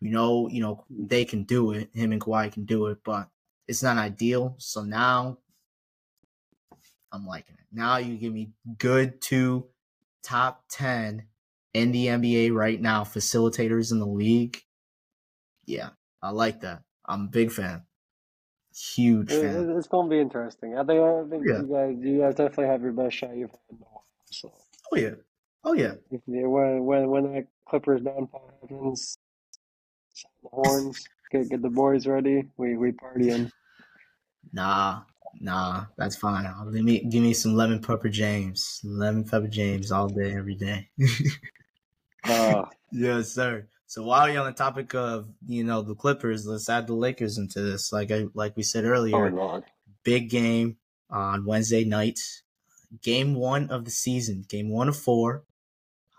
You 0.00 0.10
know, 0.10 0.48
you 0.48 0.60
know, 0.60 0.84
they 0.90 1.24
can 1.24 1.44
do 1.44 1.70
it. 1.72 1.90
Him 1.94 2.12
and 2.12 2.20
Kawhi 2.20 2.52
can 2.52 2.64
do 2.64 2.86
it, 2.86 2.98
but 3.04 3.28
it's 3.68 3.82
not 3.82 3.96
ideal. 3.96 4.56
So 4.58 4.82
now 4.82 5.38
I'm 7.12 7.26
liking 7.26 7.54
it. 7.54 7.66
Now 7.72 7.96
you 7.98 8.16
give 8.16 8.32
me 8.32 8.50
good 8.78 9.20
two 9.20 9.68
top 10.22 10.64
10 10.70 11.26
in 11.74 11.92
the 11.92 12.06
NBA 12.06 12.52
right 12.52 12.80
now, 12.80 13.04
facilitators 13.04 13.92
in 13.92 13.98
the 13.98 14.06
league. 14.06 14.62
Yeah, 15.64 15.90
I 16.22 16.30
like 16.30 16.60
that. 16.60 16.82
I'm 17.06 17.22
a 17.22 17.28
big 17.28 17.50
fan. 17.52 17.82
Huge 18.74 19.32
It- 19.32 19.40
fan. 19.42 19.70
It's 19.76 19.86
going 19.88 20.06
to 20.06 20.10
be 20.10 20.20
interesting. 20.20 20.76
I 20.76 20.84
think, 20.84 21.00
I 21.00 21.28
think 21.28 21.44
Yeah. 21.46 21.60
you 21.60 21.66
guys, 21.66 21.96
you 22.00 22.18
guys 22.20 22.34
definitely 22.34 22.66
have 22.66 22.82
your 22.82 22.92
best 22.92 23.16
shot 23.16 23.36
you've 23.36 23.50
had 23.50 23.60
in 23.70 23.76
a 23.76 23.84
while. 23.84 24.04
So 24.26 24.52
Oh 24.92 24.96
yeah. 24.96 25.14
Oh 25.64 25.72
yeah. 25.72 25.94
when 26.10 26.84
when 26.84 27.08
when 27.10 27.32
that 27.32 27.46
Clippers 27.68 28.00
downfall 28.02 28.52
happens, 28.60 29.18
the 30.42 30.48
horns, 30.48 31.08
get 31.32 31.48
get 31.48 31.62
the 31.62 31.70
boys 31.70 32.06
ready. 32.06 32.44
We 32.56 32.76
we 32.76 32.92
partying. 32.92 33.50
Nah, 34.52 35.02
nah, 35.40 35.86
that's 35.96 36.16
fine. 36.16 36.46
I'll- 36.46 36.64
me 36.66 37.00
give 37.00 37.22
me 37.22 37.34
some 37.34 37.54
lemon 37.54 37.80
pepper 37.80 38.08
James. 38.08 38.80
Lemon 38.84 39.24
pepper 39.24 39.48
James 39.48 39.92
all 39.92 40.08
day, 40.08 40.34
every 40.34 40.54
day. 40.54 40.88
Uh, 42.24 42.64
yes, 42.90 43.30
sir. 43.32 43.68
So 43.86 44.02
while 44.02 44.28
you're 44.28 44.40
on 44.40 44.46
the 44.48 44.52
topic 44.52 44.94
of, 44.94 45.28
you 45.46 45.62
know, 45.62 45.82
the 45.82 45.94
Clippers, 45.94 46.46
let's 46.46 46.68
add 46.68 46.88
the 46.88 46.94
Lakers 46.94 47.38
into 47.38 47.62
this. 47.62 47.92
Like 47.92 48.10
I 48.10 48.26
like 48.34 48.56
we 48.56 48.64
said 48.64 48.84
oh 48.84 48.88
earlier, 48.88 49.30
Lord. 49.30 49.64
big 50.02 50.28
game 50.28 50.76
on 51.08 51.44
Wednesday 51.44 51.84
night. 51.84 52.18
Game 53.02 53.34
one 53.34 53.70
of 53.70 53.84
the 53.84 53.90
season, 53.90 54.44
game 54.48 54.70
one 54.70 54.88
of 54.88 54.96
four. 54.96 55.44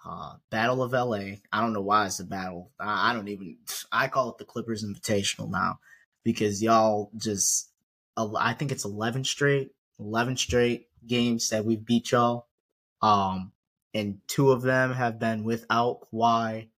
Uh, 0.06 0.36
battle 0.50 0.82
of 0.82 0.94
LA. 0.94 1.36
I 1.52 1.60
don't 1.60 1.74
know 1.74 1.82
why 1.82 2.06
it's 2.06 2.22
a 2.22 2.24
battle. 2.24 2.72
I, 2.80 3.12
I 3.12 3.14
don't 3.14 3.28
even. 3.28 3.58
I 3.92 4.08
call 4.08 4.30
it 4.30 4.38
the 4.38 4.46
Clippers 4.46 4.86
Invitational 4.86 5.50
now 5.50 5.80
because 6.24 6.64
y'all 6.64 7.12
just. 7.18 7.70
I 8.18 8.54
think 8.54 8.72
it's 8.72 8.86
eleven 8.86 9.24
straight, 9.24 9.72
eleven 10.00 10.36
straight 10.36 10.88
games 11.06 11.50
that 11.50 11.66
we've 11.66 11.86
beat 11.86 12.12
y'all. 12.12 12.48
Um, 13.02 13.52
and 13.94 14.20
two 14.28 14.52
of 14.52 14.62
them 14.62 14.94
have 14.94 15.20
been 15.20 15.44
without 15.44 16.08
Kawhi 16.12 16.70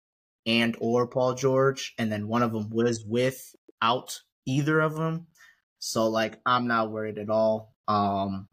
and 0.46 0.75
or 0.79 1.08
Paul 1.08 1.34
George, 1.34 1.93
and 1.98 2.12
then 2.12 2.27
one 2.27 2.43
of 2.43 2.51
them 2.51 2.69
was 2.69 3.03
without 3.03 4.22
either 4.46 4.79
of 4.79 4.96
them. 4.96 5.27
So 5.79 6.08
like 6.10 6.39
I'm 6.46 6.67
not 6.67 6.91
worried 6.91 7.17
at 7.17 7.29
all. 7.29 7.74
Um, 7.88 8.48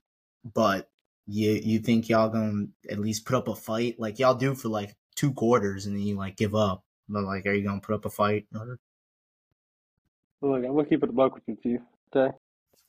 but 0.55 0.89
you 1.27 1.51
you 1.53 1.79
think 1.81 2.09
y'all 2.09 2.29
gonna 2.29 2.67
at 2.89 2.99
least 2.99 3.27
put 3.27 3.37
up 3.37 3.49
a 3.49 3.55
fight 3.55 3.99
like 3.99 4.19
y'all 4.19 4.35
do 4.35 4.55
for 4.55 4.69
like 4.69 4.95
two 5.17 5.33
quarters 5.33 5.87
and 5.87 5.97
then 5.97 6.03
you 6.03 6.17
like 6.17 6.37
give 6.37 6.55
up? 6.55 6.85
But 7.09 7.25
like, 7.25 7.47
are 7.47 7.53
you 7.53 7.67
gonna 7.67 7.81
put 7.81 7.95
up 7.95 8.05
a 8.05 8.11
fight? 8.11 8.47
Look, 8.53 8.79
I'm 10.43 10.63
gonna 10.63 10.85
keep 10.85 11.03
it 11.03 11.11
a 11.11 11.13
buck 11.13 11.35
with 11.35 11.45
you, 11.47 11.57
Chief. 11.63 11.81
Okay. 12.15 12.37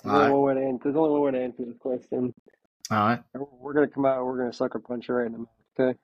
There's 0.03 0.13
All 0.13 0.19
only 0.21 0.27
right, 0.29 0.33
one 0.37 0.55
way 0.55 0.61
to 0.61 0.67
answer. 0.67 0.83
There's 0.85 0.95
only 0.95 1.09
one 1.11 1.21
way 1.21 1.31
to 1.39 1.43
answer 1.43 1.65
this 1.65 1.77
question. 1.79 2.33
all 2.91 2.97
right. 2.97 3.19
We're 3.33 3.73
gonna 3.73 3.87
come 3.87 4.05
out. 4.05 4.25
We're 4.25 4.37
gonna 4.37 4.53
sucker 4.53 4.79
punch 4.79 5.09
right 5.09 5.25
in 5.25 5.31
the 5.33 5.37
mouth. 5.39 5.47
Okay. 5.79 5.97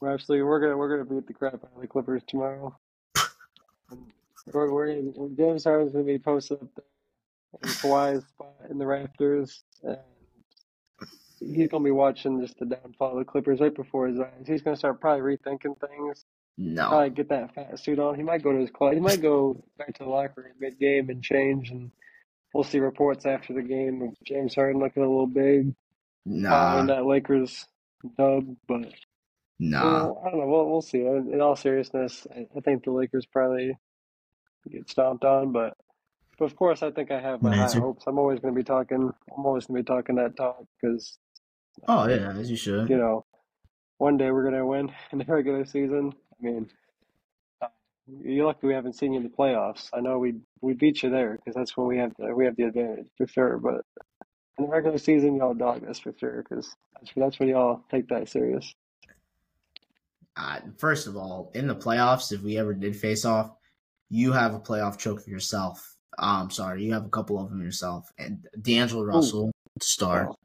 We're 0.00 0.12
actually 0.14 0.42
we're 0.42 0.60
gonna 0.60 0.76
we're 0.76 0.96
gonna 0.96 1.08
beat 1.20 1.26
the 1.26 1.34
crap 1.34 1.54
out 1.54 1.70
of 1.74 1.80
the 1.80 1.86
Clippers 1.86 2.22
tomorrow. 2.26 2.76
We're, 4.52 4.72
we're 4.72 4.86
in, 4.86 5.34
James 5.36 5.64
Harden's 5.64 5.92
gonna 5.92 6.04
be 6.04 6.18
posted 6.18 6.60
up 6.62 6.68
there 6.74 6.84
in 7.62 7.68
Kawhi's 7.68 8.26
spot 8.26 8.54
in 8.70 8.78
the 8.78 8.86
rafters, 8.86 9.62
and 9.84 9.98
he's 11.38 11.68
gonna 11.68 11.84
be 11.84 11.90
watching 11.90 12.40
just 12.40 12.58
the 12.58 12.66
downfall 12.66 13.12
of 13.12 13.18
the 13.18 13.24
Clippers 13.24 13.60
right 13.60 13.74
before 13.74 14.08
his 14.08 14.18
eyes. 14.18 14.46
He's 14.46 14.62
gonna 14.62 14.76
start 14.76 15.00
probably 15.00 15.36
rethinking 15.36 15.78
things. 15.78 16.24
No, 16.58 16.88
Probably 16.88 17.10
get 17.10 17.28
that 17.28 17.54
fat 17.54 17.78
suit 17.78 17.98
on. 17.98 18.14
He 18.16 18.22
might 18.22 18.42
go 18.42 18.52
to 18.52 18.58
his 18.58 18.70
club. 18.70 18.94
He 18.94 19.00
might 19.00 19.22
go 19.22 19.62
back 19.78 19.94
to 19.94 20.04
the 20.04 20.10
locker 20.10 20.42
room 20.42 20.52
mid 20.58 20.78
game 20.78 21.08
and 21.10 21.22
change. 21.22 21.70
And 21.70 21.90
we'll 22.54 22.64
see 22.64 22.78
reports 22.78 23.26
after 23.26 23.52
the 23.52 23.62
game 23.62 24.02
of 24.02 24.16
James 24.24 24.54
Harden 24.54 24.80
looking 24.80 25.02
a 25.02 25.08
little 25.08 25.26
big 25.26 25.74
nah, 26.26 26.82
that 26.86 27.06
Lakers 27.06 27.66
dub, 28.16 28.56
but. 28.66 28.92
nah. 29.58 29.84
Well, 29.84 30.22
I 30.24 30.30
don't 30.30 30.40
know. 30.40 30.46
We'll, 30.46 30.70
we'll 30.70 30.82
see. 30.82 31.00
In 31.00 31.30
in 31.32 31.40
all 31.40 31.56
seriousness, 31.56 32.26
I, 32.34 32.46
I 32.56 32.60
think 32.60 32.84
the 32.84 32.92
Lakers 32.92 33.26
probably 33.26 33.76
get 34.70 34.88
stomped 34.90 35.24
on, 35.24 35.52
but 35.52 35.74
but 36.38 36.46
of 36.46 36.56
course, 36.56 36.82
I 36.82 36.90
think 36.90 37.10
I 37.10 37.20
have 37.20 37.42
my 37.42 37.54
high 37.54 37.78
hopes. 37.78 38.04
I'm 38.06 38.18
always 38.18 38.40
going 38.40 38.54
to 38.54 38.58
be 38.58 38.64
talking. 38.64 39.12
I'm 39.36 39.46
always 39.46 39.66
going 39.66 39.82
to 39.82 39.82
be 39.82 39.94
talking 39.94 40.16
that 40.16 40.36
talk 40.36 40.64
because 40.80 41.18
Oh 41.88 42.08
yeah, 42.08 42.32
as 42.32 42.50
you 42.50 42.56
should. 42.56 42.88
you 42.88 42.96
know, 42.96 43.24
one 43.98 44.16
day 44.16 44.30
we're 44.30 44.42
going 44.42 44.54
to 44.54 44.66
win 44.66 44.92
in 45.12 45.18
the 45.18 45.24
regular 45.24 45.64
season. 45.64 46.12
I 46.32 46.44
mean, 46.44 46.70
uh, 46.70 46.79
you're 48.22 48.46
lucky 48.46 48.66
we 48.66 48.74
haven't 48.74 48.94
seen 48.94 49.12
you 49.12 49.20
in 49.20 49.24
the 49.24 49.30
playoffs. 49.30 49.88
I 49.92 50.00
know 50.00 50.18
we 50.18 50.34
we 50.60 50.74
beat 50.74 51.02
you 51.02 51.10
there 51.10 51.36
because 51.36 51.54
that's 51.54 51.76
when 51.76 51.86
we 51.86 51.98
have 51.98 52.12
the 52.18 52.34
we 52.34 52.44
have 52.44 52.56
the 52.56 52.64
advantage 52.64 53.06
for 53.16 53.26
sure. 53.26 53.58
But 53.58 53.84
in 54.58 54.64
the 54.64 54.70
regular 54.70 54.98
season, 54.98 55.36
y'all 55.36 55.54
dog 55.54 55.88
us 55.88 55.98
for 55.98 56.12
sure 56.18 56.44
because 56.48 56.74
that's 56.94 57.12
that's 57.16 57.38
when 57.38 57.48
y'all 57.48 57.84
take 57.90 58.08
that 58.08 58.28
serious. 58.28 58.74
Uh, 60.36 60.60
first 60.78 61.06
of 61.06 61.16
all, 61.16 61.50
in 61.54 61.66
the 61.66 61.74
playoffs, 61.74 62.32
if 62.32 62.42
we 62.42 62.56
ever 62.56 62.72
did 62.72 62.96
face 62.96 63.24
off, 63.24 63.50
you 64.08 64.32
have 64.32 64.54
a 64.54 64.60
playoff 64.60 64.98
choke 64.98 65.22
for 65.22 65.30
yourself. 65.30 65.96
Um, 66.18 66.50
sorry, 66.50 66.84
you 66.84 66.92
have 66.92 67.04
a 67.04 67.10
couple 67.10 67.38
of 67.38 67.50
them 67.50 67.62
yourself, 67.62 68.10
and 68.18 68.46
D'Angelo 68.60 69.04
Russell 69.04 69.52
to 69.78 69.86
start. 69.86 70.28
Oh, 70.30 70.36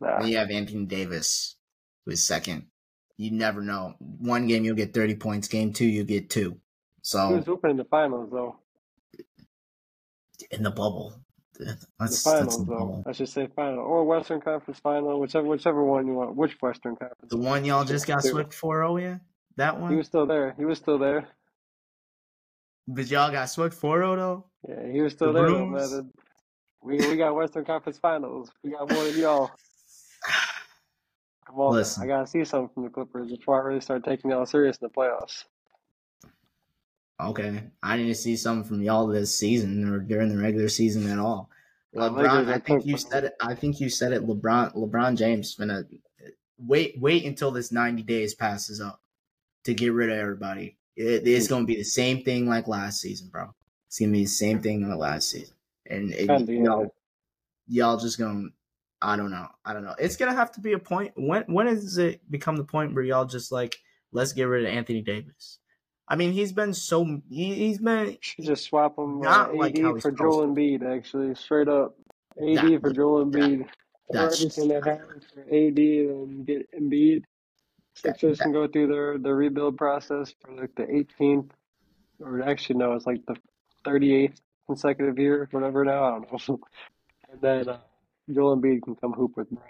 nah. 0.00 0.20
Then 0.20 0.28
you 0.28 0.36
have 0.38 0.50
Anthony 0.50 0.86
Davis, 0.86 1.56
who 2.04 2.12
is 2.12 2.24
second. 2.24 2.66
You 3.16 3.32
never 3.32 3.60
know. 3.60 3.94
One 3.98 4.46
game 4.46 4.64
you'll 4.64 4.76
get 4.76 4.94
thirty 4.94 5.14
points. 5.14 5.48
Game 5.48 5.72
two 5.72 5.86
you 5.86 6.04
get 6.04 6.30
two. 6.30 6.60
He 6.98 7.04
So 7.04 7.34
was 7.36 7.48
open 7.48 7.70
in 7.70 7.76
the 7.76 7.84
finals 7.84 8.30
though. 8.30 8.56
in 10.50 10.62
the 10.62 10.70
bubble, 10.70 11.14
that's 11.58 11.84
The 12.24 12.30
finals, 12.30 12.58
in 12.60 12.66
the 12.66 12.70
though. 12.74 13.02
I 13.06 13.12
should 13.12 13.28
say 13.28 13.48
final 13.54 13.80
or 13.80 14.04
Western 14.04 14.40
Conference 14.40 14.78
final, 14.80 15.18
whichever 15.20 15.46
whichever 15.46 15.82
one 15.84 16.06
you 16.06 16.14
want. 16.14 16.36
Which 16.36 16.56
Western 16.62 16.96
Conference? 16.96 17.30
The 17.30 17.36
one 17.38 17.64
y'all 17.64 17.84
just 17.84 18.06
got 18.06 18.22
swept 18.22 18.52
for. 18.54 18.82
Oh 18.82 18.96
yeah, 18.96 19.18
that 19.56 19.80
one. 19.80 19.90
He 19.90 19.96
was 19.96 20.06
still 20.06 20.26
there. 20.26 20.54
He 20.58 20.64
was 20.64 20.78
still 20.78 20.98
there. 20.98 21.28
But 22.86 23.10
y'all 23.10 23.30
got 23.32 23.46
swept 23.50 23.74
for 23.74 23.98
though. 24.00 24.46
Yeah, 24.68 24.90
he 24.90 25.00
was 25.02 25.12
still 25.12 25.32
The 25.32 25.40
there. 25.42 25.50
though, 25.50 25.66
man. 25.66 26.10
We 26.82 26.96
we 26.96 27.16
got 27.16 27.34
Western 27.34 27.64
Conference 27.64 27.98
finals. 27.98 28.50
We 28.62 28.70
got 28.70 28.90
more 28.92 29.04
than 29.04 29.18
y'all. 29.18 29.50
Come 31.46 31.56
on, 31.60 31.70
man. 31.72 31.78
Listen. 31.80 32.02
I 32.02 32.06
gotta 32.06 32.26
see 32.26 32.44
something 32.44 32.70
from 32.72 32.84
the 32.84 32.90
Clippers 32.90 33.30
before 33.30 33.60
I 33.60 33.66
really 33.66 33.80
start 33.80 34.04
taking 34.04 34.30
y'all 34.30 34.46
serious 34.46 34.76
in 34.78 34.86
the 34.88 34.92
playoffs. 34.94 35.44
Okay, 37.20 37.64
I 37.82 37.96
didn't 37.96 38.14
see 38.14 38.36
something 38.36 38.68
from 38.68 38.82
y'all 38.82 39.08
this 39.08 39.34
season 39.34 39.88
or 39.92 39.98
during 39.98 40.28
the 40.28 40.40
regular 40.40 40.68
season 40.68 41.10
at 41.10 41.18
all. 41.18 41.50
LeBron, 41.94 42.52
I 42.52 42.58
think 42.58 42.86
you 42.86 42.96
said 42.96 43.24
it. 43.24 43.34
I 43.40 43.54
think 43.54 43.80
you 43.80 43.88
said 43.88 44.12
it. 44.12 44.24
LeBron, 44.24 44.74
LeBron 44.76 45.16
James, 45.16 45.54
gonna 45.54 45.84
wait, 46.58 46.94
wait 47.00 47.24
until 47.24 47.50
this 47.50 47.72
ninety 47.72 48.02
days 48.02 48.34
passes 48.34 48.80
up 48.80 49.00
to 49.64 49.74
get 49.74 49.92
rid 49.92 50.10
of 50.10 50.18
everybody. 50.18 50.76
It, 50.96 51.26
it's 51.26 51.48
gonna 51.48 51.64
be 51.64 51.76
the 51.76 51.84
same 51.84 52.22
thing 52.22 52.48
like 52.48 52.68
last 52.68 53.00
season, 53.00 53.28
bro. 53.28 53.54
It's 53.88 53.98
gonna 53.98 54.12
be 54.12 54.24
the 54.24 54.26
same 54.26 54.60
thing 54.60 54.88
like 54.88 54.98
last 54.98 55.30
season, 55.30 55.56
and 55.86 56.12
it, 56.12 56.48
y'all, 56.48 56.94
y'all 57.66 57.96
just 57.96 58.18
gonna. 58.18 58.48
I 59.00 59.16
don't 59.16 59.30
know. 59.30 59.46
I 59.64 59.72
don't 59.72 59.84
know. 59.84 59.94
It's 59.98 60.16
gonna 60.16 60.34
have 60.34 60.52
to 60.52 60.60
be 60.60 60.72
a 60.72 60.78
point. 60.78 61.12
When 61.16 61.42
when 61.46 61.66
does 61.66 61.98
it 61.98 62.20
become 62.30 62.56
the 62.56 62.64
point 62.64 62.94
where 62.94 63.04
y'all 63.04 63.24
just 63.24 63.50
like 63.50 63.76
let's 64.12 64.32
get 64.32 64.44
rid 64.44 64.66
of 64.66 64.72
Anthony 64.72 65.02
Davis? 65.02 65.58
I 66.08 66.16
mean, 66.16 66.32
he's 66.32 66.52
been 66.52 66.72
so 66.72 67.20
he, 67.30 67.54
he's 67.54 67.78
been 67.78 68.16
just 68.40 68.64
swap 68.64 68.98
him 68.98 69.20
not 69.20 69.50
uh, 69.50 69.52
Not 69.52 69.66
AD 69.66 69.78
like 69.78 70.02
for 70.02 70.10
Joel 70.10 70.46
Embiid. 70.46 70.82
Actually, 70.82 71.34
straight 71.34 71.68
up, 71.68 71.96
AD 72.40 72.56
That- 72.56 72.80
for 72.80 72.92
Joel 72.92 73.26
Embiid. 73.26 73.62
Or 74.08 74.14
that's- 74.14 74.40
everything 74.40 74.68
that 74.68 74.84
happens 74.86 75.24
for 75.34 75.40
AD 75.42 75.78
and 75.78 76.46
get 76.46 76.70
Embiid. 76.72 77.24
Sixers 77.94 78.38
that- 78.38 78.44
can 78.44 78.52
go 78.52 78.66
through 78.66 78.86
their, 78.86 79.18
their 79.18 79.34
rebuild 79.34 79.76
process 79.76 80.34
for 80.40 80.52
like 80.52 80.74
the 80.76 80.84
18th, 80.84 81.50
or 82.20 82.42
actually 82.42 82.76
no, 82.76 82.94
it's 82.94 83.06
like 83.06 83.24
the 83.26 83.36
38th 83.84 84.40
consecutive 84.66 85.18
year, 85.18 85.46
whatever 85.50 85.84
now. 85.84 86.04
I 86.04 86.10
don't 86.20 86.48
know. 86.48 86.60
and 87.32 87.40
then 87.40 87.68
uh, 87.68 87.78
Joel 88.32 88.56
Embiid 88.56 88.82
can 88.82 88.94
come 88.96 89.12
hoop 89.12 89.36
with 89.36 89.50
Bron. 89.50 89.66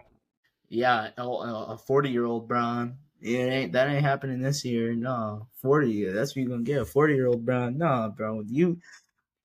Yeah, 0.68 1.08
a 1.16 1.78
forty-year-old 1.78 2.46
Bron. 2.46 2.98
It 3.20 3.36
ain't 3.36 3.72
that 3.72 3.88
ain't 3.88 4.04
happening 4.04 4.40
this 4.40 4.64
year. 4.64 4.94
No, 4.94 5.48
forty. 5.60 6.04
That's 6.04 6.30
what 6.30 6.42
you 6.42 6.48
gonna 6.48 6.62
get. 6.62 6.86
Forty-year-old 6.86 7.44
Bron. 7.44 7.76
No, 7.76 8.12
bro. 8.16 8.42
You 8.46 8.78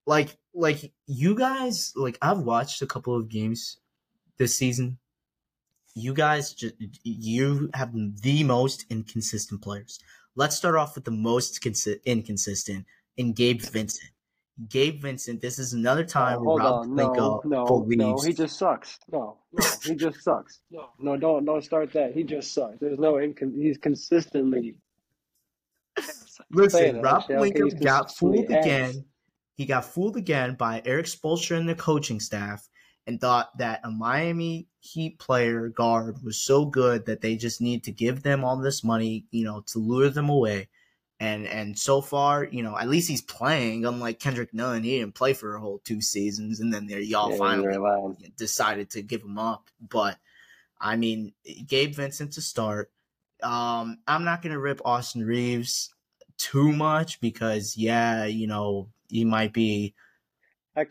like 0.06 0.38
like 0.54 0.94
you 1.08 1.36
guys 1.36 1.92
like 1.96 2.18
I've 2.22 2.40
watched 2.40 2.82
a 2.82 2.88
couple 2.88 3.16
of 3.16 3.30
games 3.30 3.78
this 4.38 4.56
season. 4.56 5.00
You 5.96 6.14
guys 6.14 6.54
just 6.54 6.76
you 7.04 7.70
have 7.74 7.94
the 7.94 8.44
most 8.44 8.86
inconsistent 8.90 9.62
players. 9.62 10.00
Let's 10.36 10.56
start 10.56 10.76
off 10.76 10.96
with 10.96 11.06
the 11.06 11.12
most 11.12 11.62
consi- 11.62 12.04
inconsistent 12.06 12.86
in 13.18 13.34
Gabe 13.34 13.62
Vincent. 13.62 14.13
Gabe 14.70 15.02
Vincent, 15.02 15.42
this 15.42 15.58
is 15.58 15.74
another 15.74 16.04
time 16.06 16.38
oh, 16.42 16.58
Rob 16.58 16.90
on. 16.90 16.96
No, 16.96 17.42
no, 17.44 17.80
believes... 17.82 17.98
no, 17.98 18.18
he 18.22 18.34
just 18.34 18.58
sucks. 18.58 19.00
No, 19.12 19.38
no, 19.52 19.66
he 19.84 19.96
just 19.96 20.22
sucks. 20.24 20.62
No, 20.70 20.90
no, 21.00 21.18
don't 21.18 21.44
don't 21.46 21.64
start 21.64 21.92
that. 21.94 22.14
He 22.14 22.24
just 22.24 22.54
sucks. 22.54 22.78
There's 22.80 23.00
no 23.00 23.14
incon- 23.14 23.56
he's 23.56 23.78
consistently 23.78 24.76
Listen, 26.52 27.02
Rob 27.02 27.24
Pelinka 27.24 27.84
got 27.84 28.16
fooled 28.16 28.46
again. 28.46 29.06
He 29.56 29.66
got 29.66 29.86
fooled 29.86 30.18
again 30.18 30.56
by 30.56 30.82
Erik 30.86 31.06
Spoelstra 31.06 31.58
and 31.58 31.70
the 31.70 31.76
coaching 31.76 32.20
staff 32.20 32.68
and 33.06 33.20
thought 33.20 33.56
that 33.58 33.82
a 33.84 33.92
Miami 33.92 34.68
Heat 34.80 35.20
player 35.20 35.70
guard 35.70 36.18
was 36.24 36.42
so 36.42 36.66
good 36.66 37.06
that 37.06 37.22
they 37.22 37.36
just 37.36 37.62
need 37.62 37.84
to 37.84 37.92
give 37.92 38.24
them 38.24 38.44
all 38.44 38.58
this 38.58 38.84
money, 38.84 39.26
you 39.32 39.46
know, 39.46 39.64
to 39.68 39.80
lure 39.80 40.10
them 40.10 40.30
away. 40.30 40.70
And 41.24 41.48
and 41.48 41.80
so 41.80 42.02
far, 42.02 42.44
you 42.44 42.64
know, 42.64 42.78
at 42.78 42.90
least 42.90 43.08
he's 43.08 43.22
playing. 43.22 43.86
Unlike 43.86 44.20
Kendrick 44.20 44.54
Nunn, 44.54 44.84
he 44.84 45.00
didn't 45.00 45.16
play 45.16 45.32
for 45.32 45.56
a 45.56 45.60
whole 45.60 45.80
two 45.86 46.02
seasons, 46.02 46.60
and 46.60 46.74
then 46.74 46.86
there 46.86 47.00
y'all 47.00 47.32
yeah, 47.32 47.38
finally 47.38 48.18
decided 48.36 48.90
to 48.90 49.02
give 49.02 49.22
him 49.22 49.40
up. 49.40 49.70
But 49.80 50.18
I 50.82 50.98
mean, 50.98 51.32
Gabe 51.66 51.96
Vincent 51.96 52.34
to 52.34 52.42
start. 52.42 52.92
Um, 53.42 54.00
I'm 54.06 54.26
not 54.26 54.42
gonna 54.42 54.60
rip 54.60 54.82
Austin 54.84 55.26
Reaves 55.26 55.96
too 56.38 56.74
much 56.74 57.22
because 57.22 57.78
yeah, 57.78 58.26
you 58.26 58.46
know, 58.46 58.90
he 59.08 59.24
might 59.24 59.54
be. 59.54 59.94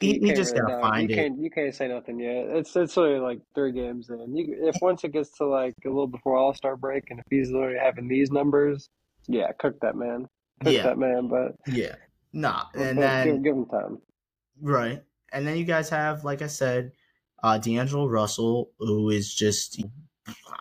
he, 0.00 0.18
he 0.18 0.32
just 0.32 0.54
gotta 0.54 0.80
find 0.80 1.10
you 1.10 1.14
it. 1.14 1.18
Can't, 1.18 1.38
you 1.40 1.50
can't 1.50 1.74
say 1.74 1.88
nothing 1.88 2.18
yet. 2.18 2.46
It's 2.56 2.74
it's 2.74 2.96
only 2.96 3.18
like 3.18 3.40
three 3.54 3.72
games 3.72 4.08
in. 4.08 4.34
You, 4.34 4.66
if 4.66 4.76
once 4.80 5.04
it 5.04 5.12
gets 5.12 5.36
to 5.36 5.44
like 5.44 5.74
a 5.84 5.88
little 5.88 6.06
before 6.06 6.38
All 6.38 6.54
Star 6.54 6.74
break, 6.74 7.10
and 7.10 7.20
if 7.20 7.26
he's 7.28 7.50
literally 7.50 7.78
having 7.78 8.08
these 8.08 8.30
numbers, 8.30 8.88
yeah, 9.26 9.50
cook 9.58 9.80
that 9.80 9.96
man. 9.96 10.28
Cook 10.62 10.72
yeah. 10.72 10.82
that 10.84 10.98
man. 10.98 11.28
But 11.28 11.56
yeah, 11.66 11.96
nah, 12.32 12.64
and 12.74 12.98
then 12.98 13.26
give, 13.26 13.44
give 13.44 13.56
him 13.56 13.66
time. 13.66 13.98
Right, 14.60 15.02
and 15.32 15.46
then 15.46 15.56
you 15.56 15.64
guys 15.64 15.90
have, 15.90 16.24
like 16.24 16.42
I 16.42 16.46
said, 16.46 16.92
uh, 17.42 17.58
D'Angelo 17.58 18.08
Russell, 18.08 18.70
who 18.78 19.10
is 19.10 19.34
just 19.34 19.82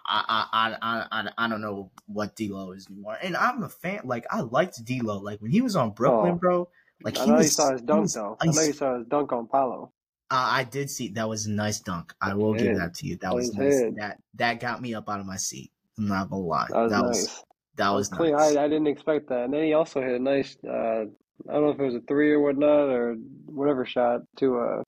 I 0.08 0.46
I 0.52 0.76
I 0.82 1.06
I, 1.12 1.30
I 1.38 1.48
don't 1.48 1.62
know 1.62 1.92
what 2.08 2.36
D'Lo 2.36 2.72
is 2.72 2.88
anymore. 2.90 3.18
And 3.22 3.38
I'm 3.38 3.64
a 3.64 3.70
fan. 3.70 4.02
Like 4.04 4.26
I 4.32 4.42
liked 4.42 4.84
D'Lo. 4.84 5.20
Like 5.20 5.42
when 5.42 5.52
he 5.52 5.62
was 5.62 5.76
on 5.76 5.92
Brooklyn, 5.92 6.34
oh. 6.34 6.38
bro. 6.38 6.70
Like 7.04 7.20
I 7.20 7.26
know 7.26 7.36
was, 7.36 7.48
you 7.48 7.52
saw 7.52 7.72
his 7.72 7.82
dunk 7.82 8.12
though. 8.12 8.38
I 8.40 8.46
know 8.46 8.62
you 8.62 8.74
saw 8.74 8.98
his 8.98 9.08
dunk 9.08 9.32
on 9.34 9.48
Paolo. 9.48 9.92
Uh, 10.30 10.48
I 10.50 10.64
did 10.64 10.90
see 10.90 11.10
that 11.10 11.28
was 11.28 11.46
a 11.46 11.52
nice 11.52 11.80
dunk. 11.80 12.14
I 12.22 12.34
will 12.36 12.54
give 12.54 12.78
that 12.78 12.94
to 12.96 13.08
you. 13.08 13.18
That 13.18 13.36
was 13.36 13.54
nice. 13.54 13.82
That 13.98 14.18
that 14.36 14.60
got 14.60 14.82
me 14.82 14.94
up 14.94 15.10
out 15.10 15.20
of 15.20 15.26
my 15.26 15.38
seat. 15.38 15.72
I'm 15.98 16.08
not 16.08 16.30
gonna 16.30 16.44
lie. 16.44 16.68
That 16.70 16.82
was 16.82 16.92
that 16.92 17.04
nice. 17.04 17.44
That 17.78 17.90
was 17.90 18.10
clean. 18.10 18.34
Nice. 18.34 18.56
I, 18.56 18.66
I 18.66 18.68
didn't 18.68 18.88
expect 18.88 19.30
that. 19.30 19.46
And 19.46 19.54
then 19.54 19.64
he 19.64 19.74
also 19.74 20.02
hit 20.02 20.12
a 20.12 20.20
nice. 20.20 20.58
Uh, 20.64 21.06
I 21.50 21.54
don't 21.54 21.64
know 21.64 21.70
if 21.70 21.80
it 21.80 21.86
was 21.86 21.96
a 21.96 22.02
three 22.02 22.32
or 22.32 22.40
whatnot 22.40 22.90
or 22.90 23.16
whatever 23.46 23.86
shot 23.86 24.22
to 24.38 24.60
uh 24.60 24.84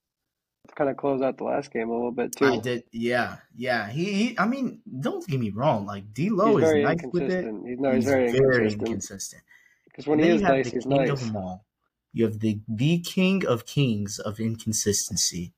to 0.68 0.76
kind 0.76 0.90
of 0.90 0.98
close 0.98 1.22
out 1.22 1.38
the 1.38 1.46
last 1.46 1.72
game 1.72 1.90
a 1.90 1.94
little 1.94 2.12
bit 2.12 2.36
too. 2.36 2.46
I 2.46 2.60
did. 2.60 2.84
Yeah, 2.92 3.38
yeah. 3.56 3.90
He. 3.90 4.14
he 4.14 4.40
I 4.40 4.46
mean, 4.46 4.82
don't 5.00 5.26
get 5.28 5.40
me 5.40 5.50
wrong. 5.50 5.86
Like 5.86 6.14
D'Lo 6.14 6.58
is 6.58 6.84
nice 6.84 7.00
with 7.12 7.24
it. 7.24 7.46
He's, 7.66 7.80
no, 7.80 7.92
he's, 7.92 8.04
he's 8.04 8.06
very, 8.06 8.32
very 8.32 8.72
inconsistent. 8.72 9.42
Because 9.86 10.08
when 10.08 10.20
he 10.20 10.30
is 10.30 10.42
nice, 10.42 10.72
he's 10.72 10.86
nice. 10.86 11.10
Of 11.10 11.20
them 11.22 11.38
all. 11.38 11.66
You 12.12 12.26
have 12.26 12.40
the 12.40 12.60
the 12.68 13.00
king 13.00 13.46
of 13.46 13.66
kings 13.66 14.20
of 14.20 14.40
inconsistency. 14.40 15.54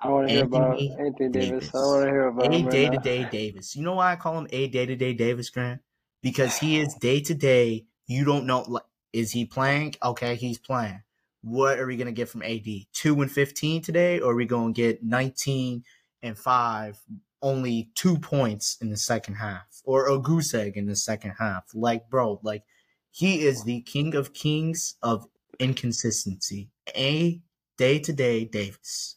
I 0.00 0.10
want 0.10 0.28
to 0.28 0.34
hear 0.34 0.44
about 0.44 0.78
Anthony 0.80 1.28
Davis. 1.30 1.48
Davis. 1.48 1.70
I 1.74 1.78
want 1.78 2.04
to 2.04 2.10
hear 2.10 2.26
about 2.28 2.54
a 2.54 2.62
day 2.70 2.88
to 2.88 2.98
day 2.98 3.28
Davis. 3.30 3.74
You 3.74 3.82
know 3.82 3.94
why 3.94 4.12
I 4.12 4.16
call 4.16 4.38
him 4.38 4.46
a 4.50 4.68
day 4.68 4.86
to 4.86 4.94
day 4.94 5.14
Davis, 5.14 5.50
Grant? 5.50 5.80
Because 6.22 6.58
he 6.58 6.80
is 6.80 6.94
day 6.94 7.20
to 7.20 7.34
day. 7.34 7.86
You 8.06 8.24
don't 8.24 8.46
know. 8.46 8.80
Is 9.12 9.32
he 9.32 9.44
playing? 9.44 9.94
Okay, 10.02 10.34
he's 10.34 10.58
playing. 10.58 11.02
What 11.42 11.78
are 11.78 11.86
we 11.86 11.96
gonna 11.96 12.12
get 12.12 12.28
from 12.28 12.42
AD? 12.42 12.66
Two 12.92 13.20
and 13.22 13.30
fifteen 13.30 13.82
today, 13.82 14.20
or 14.20 14.32
are 14.32 14.36
we 14.36 14.44
gonna 14.44 14.72
get 14.72 15.02
nineteen 15.02 15.84
and 16.22 16.36
five? 16.36 16.98
Only 17.40 17.90
two 17.94 18.18
points 18.18 18.76
in 18.80 18.90
the 18.90 18.96
second 18.96 19.34
half, 19.34 19.80
or 19.84 20.08
a 20.08 20.18
goose 20.18 20.52
egg 20.54 20.76
in 20.76 20.86
the 20.86 20.96
second 20.96 21.34
half. 21.38 21.64
Like, 21.72 22.10
bro, 22.10 22.40
like 22.42 22.64
he 23.10 23.42
is 23.46 23.64
the 23.64 23.80
king 23.82 24.14
of 24.14 24.32
kings 24.32 24.96
of 25.02 25.26
inconsistency. 25.58 26.70
A 26.96 27.40
day 27.76 27.98
to 28.00 28.12
day 28.12 28.44
Davis. 28.44 29.16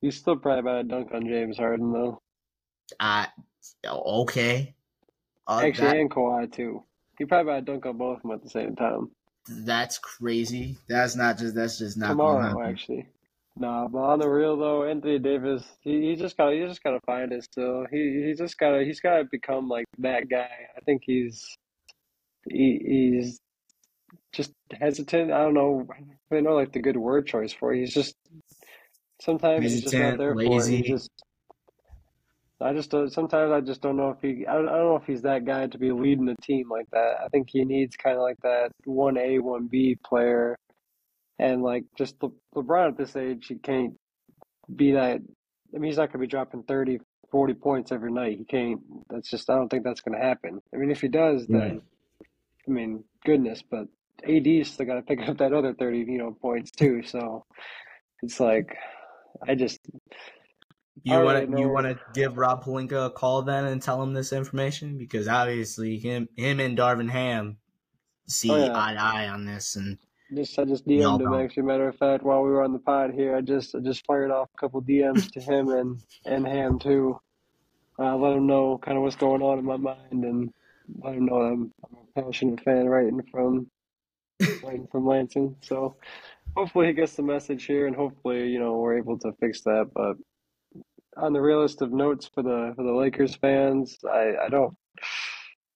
You 0.00 0.10
still 0.10 0.36
probably 0.36 0.60
about 0.60 0.80
a 0.80 0.84
dunk 0.84 1.08
on 1.14 1.26
James 1.26 1.56
Harden 1.56 1.92
though. 1.92 2.20
Uh 3.00 3.26
okay. 3.86 4.74
Uh, 5.46 5.62
Actually, 5.64 5.88
that, 5.88 5.96
and 5.96 6.10
Kawhi 6.10 6.52
too. 6.52 6.82
You 7.18 7.26
probably 7.26 7.52
about 7.52 7.62
a 7.62 7.64
dunk 7.66 7.86
on 7.86 7.98
both 7.98 8.16
of 8.16 8.22
them 8.22 8.32
at 8.32 8.42
the 8.42 8.50
same 8.50 8.74
time. 8.74 9.10
That's 9.48 9.98
crazy. 9.98 10.76
That's 10.88 11.16
not 11.16 11.38
just. 11.38 11.54
That's 11.54 11.78
just 11.78 11.96
not. 11.96 12.08
Tomorrow, 12.08 12.62
actually. 12.62 13.06
Nah, 13.56 13.86
but 13.86 13.98
on 13.98 14.18
the 14.18 14.28
real 14.28 14.56
though, 14.56 14.84
Anthony 14.84 15.18
Davis, 15.18 15.64
he, 15.80 16.10
he 16.10 16.16
just 16.16 16.36
got 16.36 16.52
he 16.52 16.60
just 16.66 16.82
gotta 16.82 16.98
find 17.06 17.30
it 17.32 17.44
still. 17.44 17.86
He 17.90 18.24
he 18.26 18.34
just 18.36 18.58
gotta 18.58 18.84
he's 18.84 19.00
gotta 19.00 19.24
become 19.30 19.68
like 19.68 19.86
that 19.98 20.28
guy. 20.28 20.48
I 20.76 20.80
think 20.80 21.02
he's 21.04 21.56
he, 22.48 22.80
he's 22.84 23.40
just 24.32 24.52
hesitant. 24.72 25.30
I 25.30 25.42
don't 25.42 25.54
know. 25.54 25.86
I 25.90 26.34
don't 26.34 26.44
know 26.44 26.54
like 26.54 26.72
the 26.72 26.80
good 26.80 26.96
word 26.96 27.28
choice 27.28 27.52
for 27.52 27.72
it. 27.72 27.80
He's 27.80 27.94
just 27.94 28.16
sometimes 29.20 29.62
hesitant, 29.62 29.72
he's 29.72 29.82
just 29.82 29.94
not 29.94 30.18
there 30.18 30.34
lazy. 30.34 30.78
for 30.78 30.84
it. 30.84 30.88
just 30.88 31.10
I 32.60 32.72
just 32.72 32.90
don't, 32.90 33.12
sometimes 33.12 33.52
I 33.52 33.60
just 33.60 33.80
don't 33.80 33.96
know 33.96 34.10
if 34.10 34.18
he 34.22 34.46
I 34.46 34.54
don't, 34.54 34.68
I 34.68 34.76
don't 34.76 34.88
know 34.88 34.96
if 34.96 35.06
he's 35.06 35.22
that 35.22 35.44
guy 35.44 35.66
to 35.66 35.78
be 35.78 35.90
leading 35.90 36.28
a 36.28 36.36
team 36.36 36.70
like 36.70 36.88
that. 36.92 37.16
I 37.24 37.28
think 37.28 37.48
he 37.50 37.64
needs 37.64 37.96
kind 37.96 38.16
of 38.16 38.22
like 38.22 38.38
that 38.42 38.70
one 38.84 39.18
A 39.18 39.38
one 39.40 39.66
B 39.66 39.98
player, 40.04 40.56
and 41.38 41.62
like 41.62 41.84
just 41.98 42.14
Le, 42.22 42.30
LeBron 42.54 42.88
at 42.88 42.96
this 42.96 43.16
age, 43.16 43.46
he 43.48 43.56
can't 43.56 43.94
be 44.74 44.92
that. 44.92 45.20
I 45.74 45.78
mean, 45.78 45.90
he's 45.90 45.96
not 45.96 46.12
going 46.12 46.20
to 46.20 46.26
be 46.26 46.26
dropping 46.28 46.62
30, 46.62 47.00
40 47.30 47.54
points 47.54 47.90
every 47.90 48.12
night. 48.12 48.38
He 48.38 48.44
can't. 48.44 48.80
That's 49.10 49.28
just 49.28 49.50
I 49.50 49.56
don't 49.56 49.68
think 49.68 49.82
that's 49.82 50.00
going 50.00 50.16
to 50.16 50.24
happen. 50.24 50.60
I 50.72 50.76
mean, 50.78 50.92
if 50.92 51.00
he 51.00 51.08
does, 51.08 51.46
then 51.48 51.60
right. 51.60 51.82
I 52.66 52.70
mean, 52.70 53.02
goodness, 53.24 53.62
but 53.68 53.88
AD's 54.26 54.70
still 54.70 54.86
got 54.86 54.94
to 54.94 55.02
pick 55.02 55.28
up 55.28 55.38
that 55.38 55.52
other 55.52 55.74
30, 55.74 55.98
you 55.98 56.18
know, 56.18 56.36
points 56.40 56.70
too. 56.70 57.02
So 57.02 57.44
it's 58.22 58.38
like, 58.38 58.76
I 59.46 59.56
just. 59.56 59.80
You 61.04 61.20
want 61.20 61.50
to 61.50 61.60
you 61.60 61.68
want 61.68 61.86
to 61.86 61.98
give 62.14 62.38
Rob 62.38 62.64
Pelinka 62.64 63.06
a 63.06 63.10
call 63.10 63.42
then 63.42 63.66
and 63.66 63.80
tell 63.80 64.02
him 64.02 64.14
this 64.14 64.32
information 64.32 64.98
because 64.98 65.28
obviously 65.28 65.98
him 65.98 66.28
him 66.36 66.60
and 66.60 66.76
Darvin 66.76 67.10
Ham 67.10 67.58
see 68.26 68.50
oh, 68.50 68.56
yeah. 68.56 68.72
eye 68.74 68.94
to 68.94 69.00
eye 69.00 69.28
on 69.28 69.44
this 69.44 69.76
and 69.76 69.98
just 70.34 70.58
I 70.58 70.64
just 70.64 70.86
DM'd 70.86 71.20
him 71.20 71.34
actually 71.34 71.64
matter 71.64 71.88
of 71.88 71.96
fact 71.96 72.24
while 72.24 72.42
we 72.42 72.50
were 72.50 72.64
on 72.64 72.72
the 72.72 72.78
pod 72.78 73.12
here 73.12 73.36
I 73.36 73.42
just 73.42 73.74
I 73.74 73.80
just 73.80 74.04
fired 74.06 74.30
off 74.30 74.48
a 74.54 74.58
couple 74.58 74.80
DMs 74.80 75.30
to 75.32 75.40
him 75.40 75.68
and 75.68 76.00
and 76.24 76.46
Ham 76.46 76.78
too 76.78 77.20
uh, 77.98 78.16
let 78.16 78.36
him 78.36 78.46
know 78.46 78.78
kind 78.78 78.96
of 78.96 79.02
what's 79.02 79.16
going 79.16 79.42
on 79.42 79.58
in 79.58 79.64
my 79.64 79.76
mind 79.76 80.24
and 80.24 80.52
let 81.02 81.14
him 81.14 81.26
know 81.26 81.36
I'm, 81.36 81.72
I'm 81.84 81.98
a 82.18 82.22
passionate 82.22 82.60
fan 82.60 82.86
writing 82.86 83.22
from 83.30 83.70
writing 84.62 84.88
from 84.90 85.06
Lansing. 85.06 85.56
So 85.60 85.96
hopefully 86.56 86.88
he 86.88 86.92
gets 86.92 87.14
the 87.14 87.22
message 87.22 87.64
here, 87.64 87.86
and 87.86 87.96
hopefully 87.96 88.48
you 88.48 88.58
know 88.58 88.78
we're 88.78 88.98
able 88.98 89.18
to 89.20 89.32
fix 89.40 89.62
that. 89.62 89.90
But 89.94 90.16
on 91.16 91.32
the 91.32 91.40
realist 91.40 91.82
of 91.82 91.92
notes 91.92 92.30
for 92.32 92.42
the 92.42 92.72
for 92.76 92.82
the 92.82 92.92
Lakers 92.92 93.34
fans, 93.36 93.96
I, 94.10 94.32
I 94.46 94.48
don't 94.48 94.74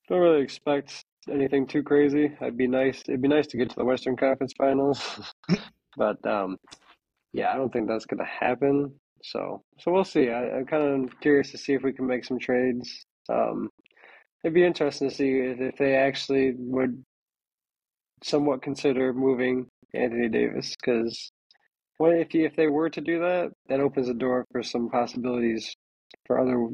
don't 0.09 0.21
really 0.21 0.43
expect 0.43 1.05
anything 1.31 1.67
too 1.67 1.83
crazy. 1.83 2.37
I'd 2.41 2.57
be 2.57 2.67
nice. 2.67 3.03
It'd 3.09 3.23
be 3.23 3.29
nice 3.29 3.47
to 3.49 3.57
get 3.57 3.71
to 3.71 3.77
the 3.77 3.85
Western 3.85 4.17
Conference 4.17 4.55
Finals, 4.57 5.35
but 5.97 6.25
um, 6.27 6.57
yeah, 7.33 7.53
I 7.53 7.57
don't 7.57 7.73
think 7.73 7.89
that's 7.89 8.07
gonna 8.07 8.25
happen. 8.25 8.93
So 9.23 9.63
so 9.79 9.93
we'll 9.93 10.05
see. 10.05 10.31
I, 10.31 10.57
I'm 10.57 10.67
kind 10.67 11.09
of 11.09 11.21
curious 11.21 11.51
to 11.53 11.59
see 11.59 11.75
if 11.75 11.83
we 11.83 11.93
can 11.93 12.07
make 12.07 12.25
some 12.25 12.39
trades. 12.39 13.07
Um, 13.29 13.69
it'd 14.43 14.55
be 14.55 14.65
interesting 14.65 15.11
to 15.11 15.15
see 15.15 15.39
if, 15.39 15.61
if 15.61 15.77
they 15.77 15.95
actually 15.95 16.55
would 16.57 17.05
somewhat 18.23 18.63
consider 18.63 19.13
moving 19.13 19.67
Anthony 19.95 20.29
Davis 20.29 20.75
because 20.77 21.31
what 21.99 22.17
if 22.17 22.35
if 22.35 22.57
they 22.57 22.69
were 22.69 22.89
to 22.91 23.01
do 23.01 23.21
that, 23.21 23.53
that 23.69 23.81
opens 23.81 24.07
the 24.07 24.15
door 24.15 24.47
for 24.51 24.63
some 24.63 24.89
possibilities 24.89 25.77
for 26.27 26.39
other. 26.39 26.69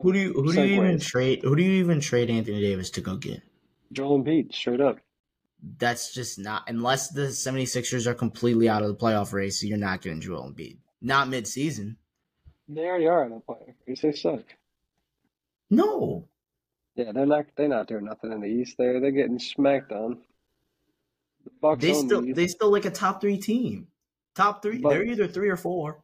Who 0.00 0.12
do 0.12 0.18
you 0.18 0.32
who 0.32 0.52
do 0.52 0.64
you 0.64 0.82
even 0.82 0.98
trade? 0.98 1.40
Who 1.42 1.54
do 1.54 1.62
you 1.62 1.84
even 1.84 2.00
trade 2.00 2.30
Anthony 2.30 2.60
Davis 2.60 2.90
to 2.90 3.00
go 3.00 3.16
get? 3.16 3.42
Joel 3.92 4.22
Embiid, 4.22 4.52
straight 4.52 4.80
up. 4.80 4.98
That's 5.78 6.12
just 6.12 6.38
not 6.38 6.64
unless 6.66 7.10
the 7.10 7.28
76ers 7.28 8.06
are 8.06 8.14
completely 8.14 8.68
out 8.68 8.82
of 8.82 8.88
the 8.88 8.96
playoff 8.96 9.32
race. 9.32 9.62
You're 9.62 9.78
not 9.78 10.00
getting 10.00 10.20
Joel 10.20 10.50
Embiid. 10.50 10.78
Not 11.00 11.28
mid 11.28 11.46
season. 11.46 11.98
They 12.68 12.82
already 12.86 13.06
are 13.06 13.24
in 13.24 13.30
the 13.30 13.40
playoffs. 13.40 14.00
They 14.00 14.12
suck. 14.12 14.44
No, 15.70 16.28
Yeah, 16.96 17.12
they're 17.12 17.26
not. 17.26 17.46
They're 17.56 17.68
not 17.68 17.88
doing 17.88 18.04
nothing 18.04 18.32
in 18.32 18.40
the 18.40 18.48
East. 18.48 18.76
They're 18.78 19.00
they're 19.00 19.10
getting 19.10 19.38
smacked 19.38 19.92
on. 19.92 20.18
The 21.44 21.50
Bucks 21.60 21.82
they 21.82 21.92
still 21.92 22.22
the 22.22 22.32
they 22.32 22.46
still 22.46 22.70
like 22.70 22.84
a 22.84 22.90
top 22.90 23.20
three 23.20 23.38
team. 23.38 23.88
Top 24.34 24.62
three, 24.62 24.78
But- 24.78 24.90
they're 24.90 25.04
either 25.04 25.26
three 25.26 25.48
or 25.50 25.56
four. 25.56 26.02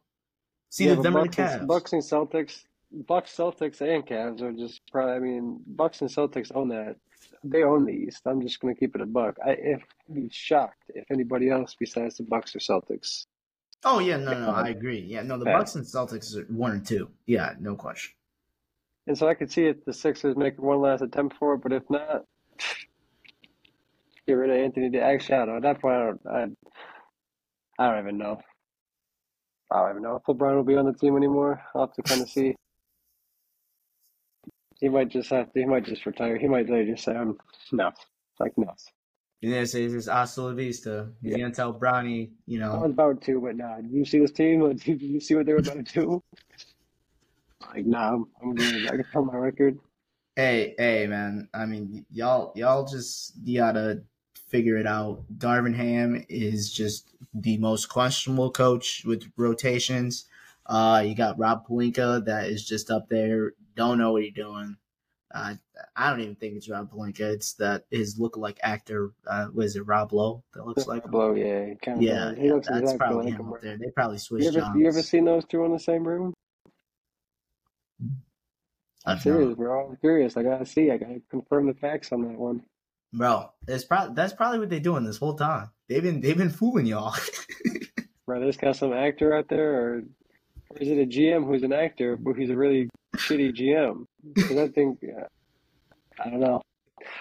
See 0.71 0.87
Yeah, 0.87 0.97
them 0.97 1.17
or 1.17 1.23
the 1.23 1.29
Bucks 1.29 1.37
Cavs. 1.37 1.59
and, 1.61 1.69
Bucks 1.69 1.93
and 1.95 2.03
Celtics, 2.03 2.65
Bucks, 2.93 3.35
Celtics, 3.35 3.81
and 3.81 4.07
Cavs 4.07 4.43
are 4.43 4.53
just 4.53 4.83
probably. 4.93 5.13
I 5.15 5.19
mean, 5.19 5.63
Bucks 5.67 6.01
and 6.03 6.11
Celtics 6.11 6.53
own 6.55 6.69
that. 6.69 6.97
They 7.43 7.63
own 7.63 7.85
the 7.87 7.93
East. 7.93 8.27
I'm 8.27 8.43
just 8.43 8.61
gonna 8.61 8.75
keep 8.75 8.95
it 8.95 9.01
a 9.01 9.07
buck. 9.07 9.39
I 9.45 9.51
if 9.53 9.83
I'd 10.09 10.15
be 10.15 10.29
shocked 10.31 10.91
if 10.95 11.11
anybody 11.11 11.49
else 11.51 11.75
besides 11.79 12.19
the 12.19 12.25
Bucks 12.25 12.55
or 12.55 12.59
Celtics. 12.59 13.27
Oh 13.85 13.99
yeah, 14.01 14.17
no, 14.19 14.33
no, 14.39 14.51
I 14.51 14.69
agree. 14.69 15.01
Yeah, 15.01 15.23
no, 15.23 15.39
the 15.39 15.47
Yeah. 15.47 15.57
Bucks 15.59 15.75
and 15.77 15.85
Celtics 15.85 16.37
are 16.37 16.45
one 16.53 16.73
and 16.73 16.85
two. 16.87 17.11
Yeah, 17.27 17.55
no 17.61 17.75
question. 17.77 18.15
And 19.07 19.17
so 19.17 19.27
I 19.27 19.35
could 19.35 19.51
see 19.51 19.65
if 19.67 19.85
the 19.87 19.93
Sixers 19.95 20.37
making 20.37 20.63
one 20.65 20.81
last 20.81 21.01
attempt 21.01 21.37
for 21.39 21.55
it, 21.55 21.59
but 21.63 21.73
if 21.73 21.89
not, 21.89 22.27
get 24.27 24.35
rid 24.35 24.51
of 24.51 24.57
Anthony. 24.57 24.99
Actually, 24.99 25.35
I 25.37 25.39
don't 25.39 25.49
know. 25.49 25.57
At 25.57 25.63
that 25.63 25.81
point, 25.81 25.95
I 25.95 26.05
don't. 26.05 26.27
I, 26.29 26.47
I 27.79 27.91
don't 27.91 28.01
even 28.01 28.19
know. 28.19 28.41
I 29.71 29.81
don't 29.81 29.91
even 29.91 30.03
know 30.03 30.17
if 30.17 30.23
LeBron 30.25 30.57
will 30.57 30.65
be 30.65 30.77
on 30.77 30.87
the 30.87 30.95
team 30.95 31.17
anymore. 31.17 31.63
I'll 31.75 31.83
have 31.83 31.95
to 31.95 32.03
kind 32.03 32.23
of 32.23 32.29
see. 32.29 32.55
He 34.81 34.89
might 34.89 35.09
just 35.09 35.31
have 35.31 35.53
to. 35.53 35.61
He 35.61 35.67
might 35.67 35.85
just 35.85 36.07
retire. 36.07 36.39
He 36.39 36.49
might 36.49 36.67
just 36.67 37.05
say, 37.05 37.13
"I'm 37.15 37.37
no." 37.73 37.91
Like 38.41 38.57
no. 38.57 38.73
You're 39.41 39.53
gonna 39.53 39.67
say 39.67 39.87
this 39.87 40.07
hasta 40.07 40.43
la 40.43 40.53
vista. 40.53 41.11
He's 41.23 41.33
Yeah. 41.33 41.39
gonna 41.43 41.55
tell 41.55 41.79
Bronny, 41.79 42.31
you 42.47 42.59
know. 42.59 42.73
I 42.73 42.79
was 42.79 42.91
about 42.93 43.23
to, 43.23 43.41
but 43.41 43.57
nah. 43.57 43.77
Did 43.77 43.91
you 43.93 44.05
see 44.05 44.19
this 44.21 44.33
team? 44.33 44.75
Did 44.77 45.03
you 45.03 45.21
see 45.21 45.35
what 45.35 45.47
they 45.47 45.53
were 45.53 45.61
about 45.61 45.85
to 45.85 45.93
do? 45.93 46.23
Like, 47.75 47.87
nah. 47.87 48.15
I'm, 48.15 48.27
I'm 48.43 48.57
going 48.57 48.83
to 48.83 49.19
on 49.19 49.27
my 49.27 49.37
record. 49.37 49.79
hey, 50.37 50.75
hey, 50.79 51.07
man. 51.07 51.49
I 51.53 51.67
mean, 51.67 52.07
y'all, 52.11 52.53
y'all 52.57 52.85
just 52.87 53.35
you 53.45 53.59
gotta 53.61 54.03
figure 54.49 54.77
it 54.77 54.87
out. 54.87 55.25
Darvin 55.37 55.75
Ham 55.75 56.25
is 56.29 56.73
just 56.73 57.11
the 57.35 57.59
most 57.59 57.87
questionable 57.89 58.51
coach 58.51 59.03
with 59.05 59.31
rotations. 59.37 60.25
Uh, 60.67 61.03
you 61.07 61.15
got 61.15 61.39
Rob 61.39 61.67
Pelinka 61.67 62.25
that 62.27 62.49
is 62.49 62.65
just 62.65 62.91
up 62.91 63.09
there, 63.09 63.53
don't 63.75 63.99
know 63.99 64.13
what 64.13 64.23
he's 64.23 64.35
doing. 64.35 64.77
Uh, 65.35 65.55
I 65.95 66.11
don't 66.11 66.21
even 66.21 66.35
think 66.37 66.57
it's 66.57 66.69
Rob 66.71 66.91
Pelinka. 66.91 67.21
It's 67.21 67.53
that 67.55 67.85
his 67.91 68.19
lookalike 68.19 68.59
actor. 68.63 69.11
Uh, 69.27 69.49
was 69.53 69.77
it 69.77 69.87
Rob 69.87 70.13
Lowe 70.13 70.43
that 70.55 70.67
looks 70.67 70.87
like 70.87 71.05
him? 71.05 71.11
Blow, 71.11 71.35
yeah. 71.35 71.75
Kind 71.83 71.99
of 71.99 72.05
Yeah, 72.05 72.35
He 72.35 72.47
yeah, 72.47 72.55
looks 72.55 72.67
that's 72.67 72.81
exactly 72.81 72.99
probably 72.99 73.31
like 73.31 73.41
him 73.41 73.53
up 73.53 73.61
there. 73.61 73.77
They 73.77 73.91
probably 73.91 74.19
switched 74.19 74.45
You 74.45 74.49
ever, 74.49 74.61
jobs. 74.61 74.79
you 74.79 74.87
ever 74.89 75.03
seen 75.03 75.25
those 75.25 75.45
two 75.45 75.65
in 75.65 75.73
the 75.73 75.79
same 75.79 76.07
room? 76.07 76.35
I'm 79.07 79.19
serious, 79.19 79.55
bro. 79.55 79.89
I'm 79.91 79.97
curious. 79.97 80.37
I 80.37 80.43
gotta 80.43 80.67
see. 80.67 80.91
I 80.91 80.97
gotta 80.97 81.21
confirm 81.31 81.67
the 81.67 81.75
facts 81.75 82.13
on 82.13 82.23
that 82.23 82.39
one. 82.39 82.63
Bro, 83.13 83.51
it's 83.67 83.85
probably 83.85 84.15
that's 84.15 84.33
probably 84.35 84.59
what 84.59 84.69
they're 84.71 84.81
doing 84.81 85.05
this 85.05 85.17
whole 85.17 85.35
time. 85.35 85.71
They've 85.89 86.03
been 86.03 86.21
they've 86.21 86.37
been 86.37 86.51
fooling 86.51 86.87
y'all. 86.87 87.15
Bro, 88.27 88.41
there's 88.41 88.59
got 88.59 88.77
some 88.77 88.93
actor 88.93 89.35
out 89.35 89.49
there, 89.49 89.73
or, 89.75 90.03
or 90.71 90.79
is 90.79 90.89
it 90.89 90.99
a 90.99 91.07
GM 91.07 91.47
who's 91.47 91.63
an 91.63 91.73
actor, 91.73 92.17
but 92.17 92.35
he's 92.35 92.51
a 92.51 92.57
really 92.57 92.91
shitty 93.17 93.57
GM? 93.57 94.05
Because 94.35 94.59
I 94.59 94.69
think, 94.69 94.99
yeah, 95.01 95.25
I 96.23 96.29
don't 96.29 96.41
know. 96.41 96.61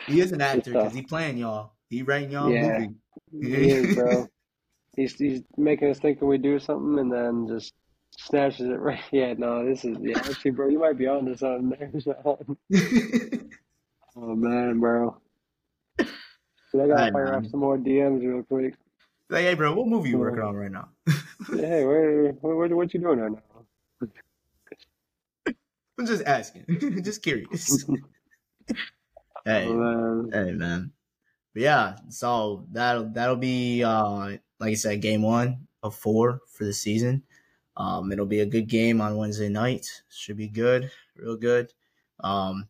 he 0.06 0.19
is 0.19 0.34
an 0.34 0.41
actor 0.41 0.71
because 0.73 0.93
he 0.93 1.04
playing 1.04 1.38
y'all. 1.38 1.71
He 1.89 2.02
writing 2.04 2.32
y'all 2.32 2.52
Yeah. 2.52 2.80
movie. 2.80 2.95
He 3.32 3.71
is, 3.71 3.95
bro. 3.95 4.28
He's 4.97 5.13
he's 5.13 5.43
making 5.58 5.91
us 5.91 6.00
think 6.00 6.19
that 6.19 6.26
we 6.26 6.39
do 6.39 6.58
something, 6.60 6.97
and 6.97 7.12
then 7.13 7.47
just 7.47 7.71
snatches 8.17 8.67
it 8.67 8.80
right. 8.80 9.00
Yeah, 9.12 9.34
no, 9.38 9.63
this 9.63 9.86
is 9.86 9.95
yeah. 10.02 10.17
Actually, 10.28 10.52
bro, 10.52 10.69
you 10.69 10.80
might 10.80 10.97
be 10.97 11.06
on 11.08 11.26
to 11.26 11.38
something 11.38 11.69
there. 11.69 11.91
oh 14.15 14.36
man, 14.36 14.80
bro. 14.80 15.15
So 16.71 16.84
I 16.84 16.88
gotta 16.88 16.93
Alright, 16.93 17.13
fire 17.13 17.25
man. 17.32 17.45
off 17.45 17.51
some 17.51 17.60
more 17.62 17.77
DMs 17.77 18.21
real 18.21 18.43
quick. 18.43 18.75
like, 19.30 19.43
hey, 19.43 19.53
bro, 19.53 19.73
what 19.73 19.88
movie 19.88 20.10
you 20.10 20.17
working 20.17 20.43
on 20.43 20.56
right 20.56 20.71
now? 20.71 20.89
Hey, 21.49 21.86
where, 21.86 22.32
what, 22.41 22.71
what 22.71 22.93
you 22.93 22.99
doing 22.99 23.19
right 23.19 23.32
now? 23.32 24.08
I'm 25.99 26.06
just 26.06 26.23
asking, 26.25 26.65
just 27.03 27.23
curious. 27.23 27.86
hey, 29.45 29.67
man. 29.67 30.30
hey, 30.32 30.51
man. 30.51 30.91
But 31.53 31.62
yeah, 31.62 31.95
so 32.10 32.67
that'll 32.71 33.10
that'll 33.10 33.36
be 33.38 33.84
uh 33.84 34.38
like 34.60 34.71
I 34.71 34.73
said, 34.75 35.01
game 35.01 35.21
one 35.21 35.67
of 35.84 35.95
four 35.95 36.41
for 36.47 36.65
the 36.65 36.73
season. 36.73 37.23
Um, 37.77 38.12
it'll 38.12 38.25
be 38.25 38.41
a 38.41 38.45
good 38.45 38.67
game 38.67 39.01
on 39.01 39.17
Wednesday 39.17 39.49
night. 39.49 39.88
Should 40.10 40.38
be 40.38 40.47
good, 40.47 40.91
real 41.15 41.38
good. 41.38 41.73
Um, 42.19 42.67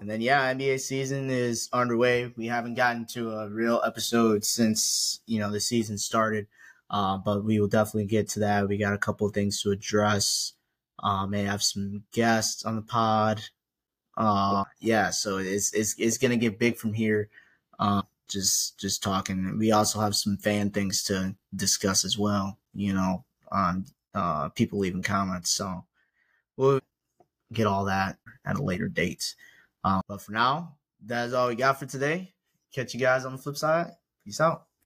and 0.00 0.08
then 0.08 0.20
yeah, 0.20 0.52
NBA 0.52 0.80
season 0.80 1.30
is 1.30 1.68
underway. 1.72 2.32
We 2.36 2.46
haven't 2.46 2.74
gotten 2.74 3.04
to 3.06 3.32
a 3.32 3.48
real 3.48 3.82
episode 3.84 4.44
since 4.44 5.20
you 5.26 5.40
know 5.40 5.50
the 5.50 5.60
season 5.60 5.98
started, 5.98 6.46
uh, 6.90 7.18
but 7.18 7.44
we 7.44 7.58
will 7.60 7.68
definitely 7.68 8.06
get 8.06 8.28
to 8.30 8.40
that. 8.40 8.68
We 8.68 8.78
got 8.78 8.92
a 8.92 8.98
couple 8.98 9.28
things 9.28 9.60
to 9.62 9.70
address. 9.70 10.52
Uh, 11.00 11.26
may 11.26 11.44
have 11.44 11.62
some 11.62 12.04
guests 12.12 12.64
on 12.64 12.76
the 12.76 12.82
pod. 12.82 13.42
Uh, 14.16 14.64
yeah, 14.80 15.10
so 15.10 15.38
it's 15.38 15.72
it's 15.74 15.94
it's 15.98 16.18
gonna 16.18 16.36
get 16.36 16.58
big 16.58 16.76
from 16.76 16.92
here. 16.92 17.28
Uh, 17.78 18.02
just 18.28 18.78
just 18.78 19.02
talking. 19.02 19.58
We 19.58 19.72
also 19.72 20.00
have 20.00 20.14
some 20.14 20.36
fan 20.36 20.70
things 20.70 21.02
to 21.04 21.34
discuss 21.54 22.04
as 22.04 22.18
well. 22.18 22.58
You 22.74 22.94
know, 22.94 23.24
uh, 23.50 24.48
people 24.50 24.78
leaving 24.78 25.02
comments. 25.02 25.50
So 25.50 25.84
we'll 26.56 26.80
get 27.52 27.66
all 27.66 27.84
that 27.86 28.18
at 28.44 28.58
a 28.58 28.62
later 28.62 28.88
date. 28.88 29.34
Um, 29.84 30.02
but 30.08 30.20
for 30.20 30.32
now, 30.32 30.76
that 31.06 31.26
is 31.26 31.34
all 31.34 31.48
we 31.48 31.54
got 31.54 31.78
for 31.78 31.86
today. 31.86 32.34
Catch 32.72 32.94
you 32.94 33.00
guys 33.00 33.24
on 33.24 33.32
the 33.32 33.38
flip 33.38 33.56
side. 33.56 33.92
Peace 34.24 34.40
out. 34.40 34.67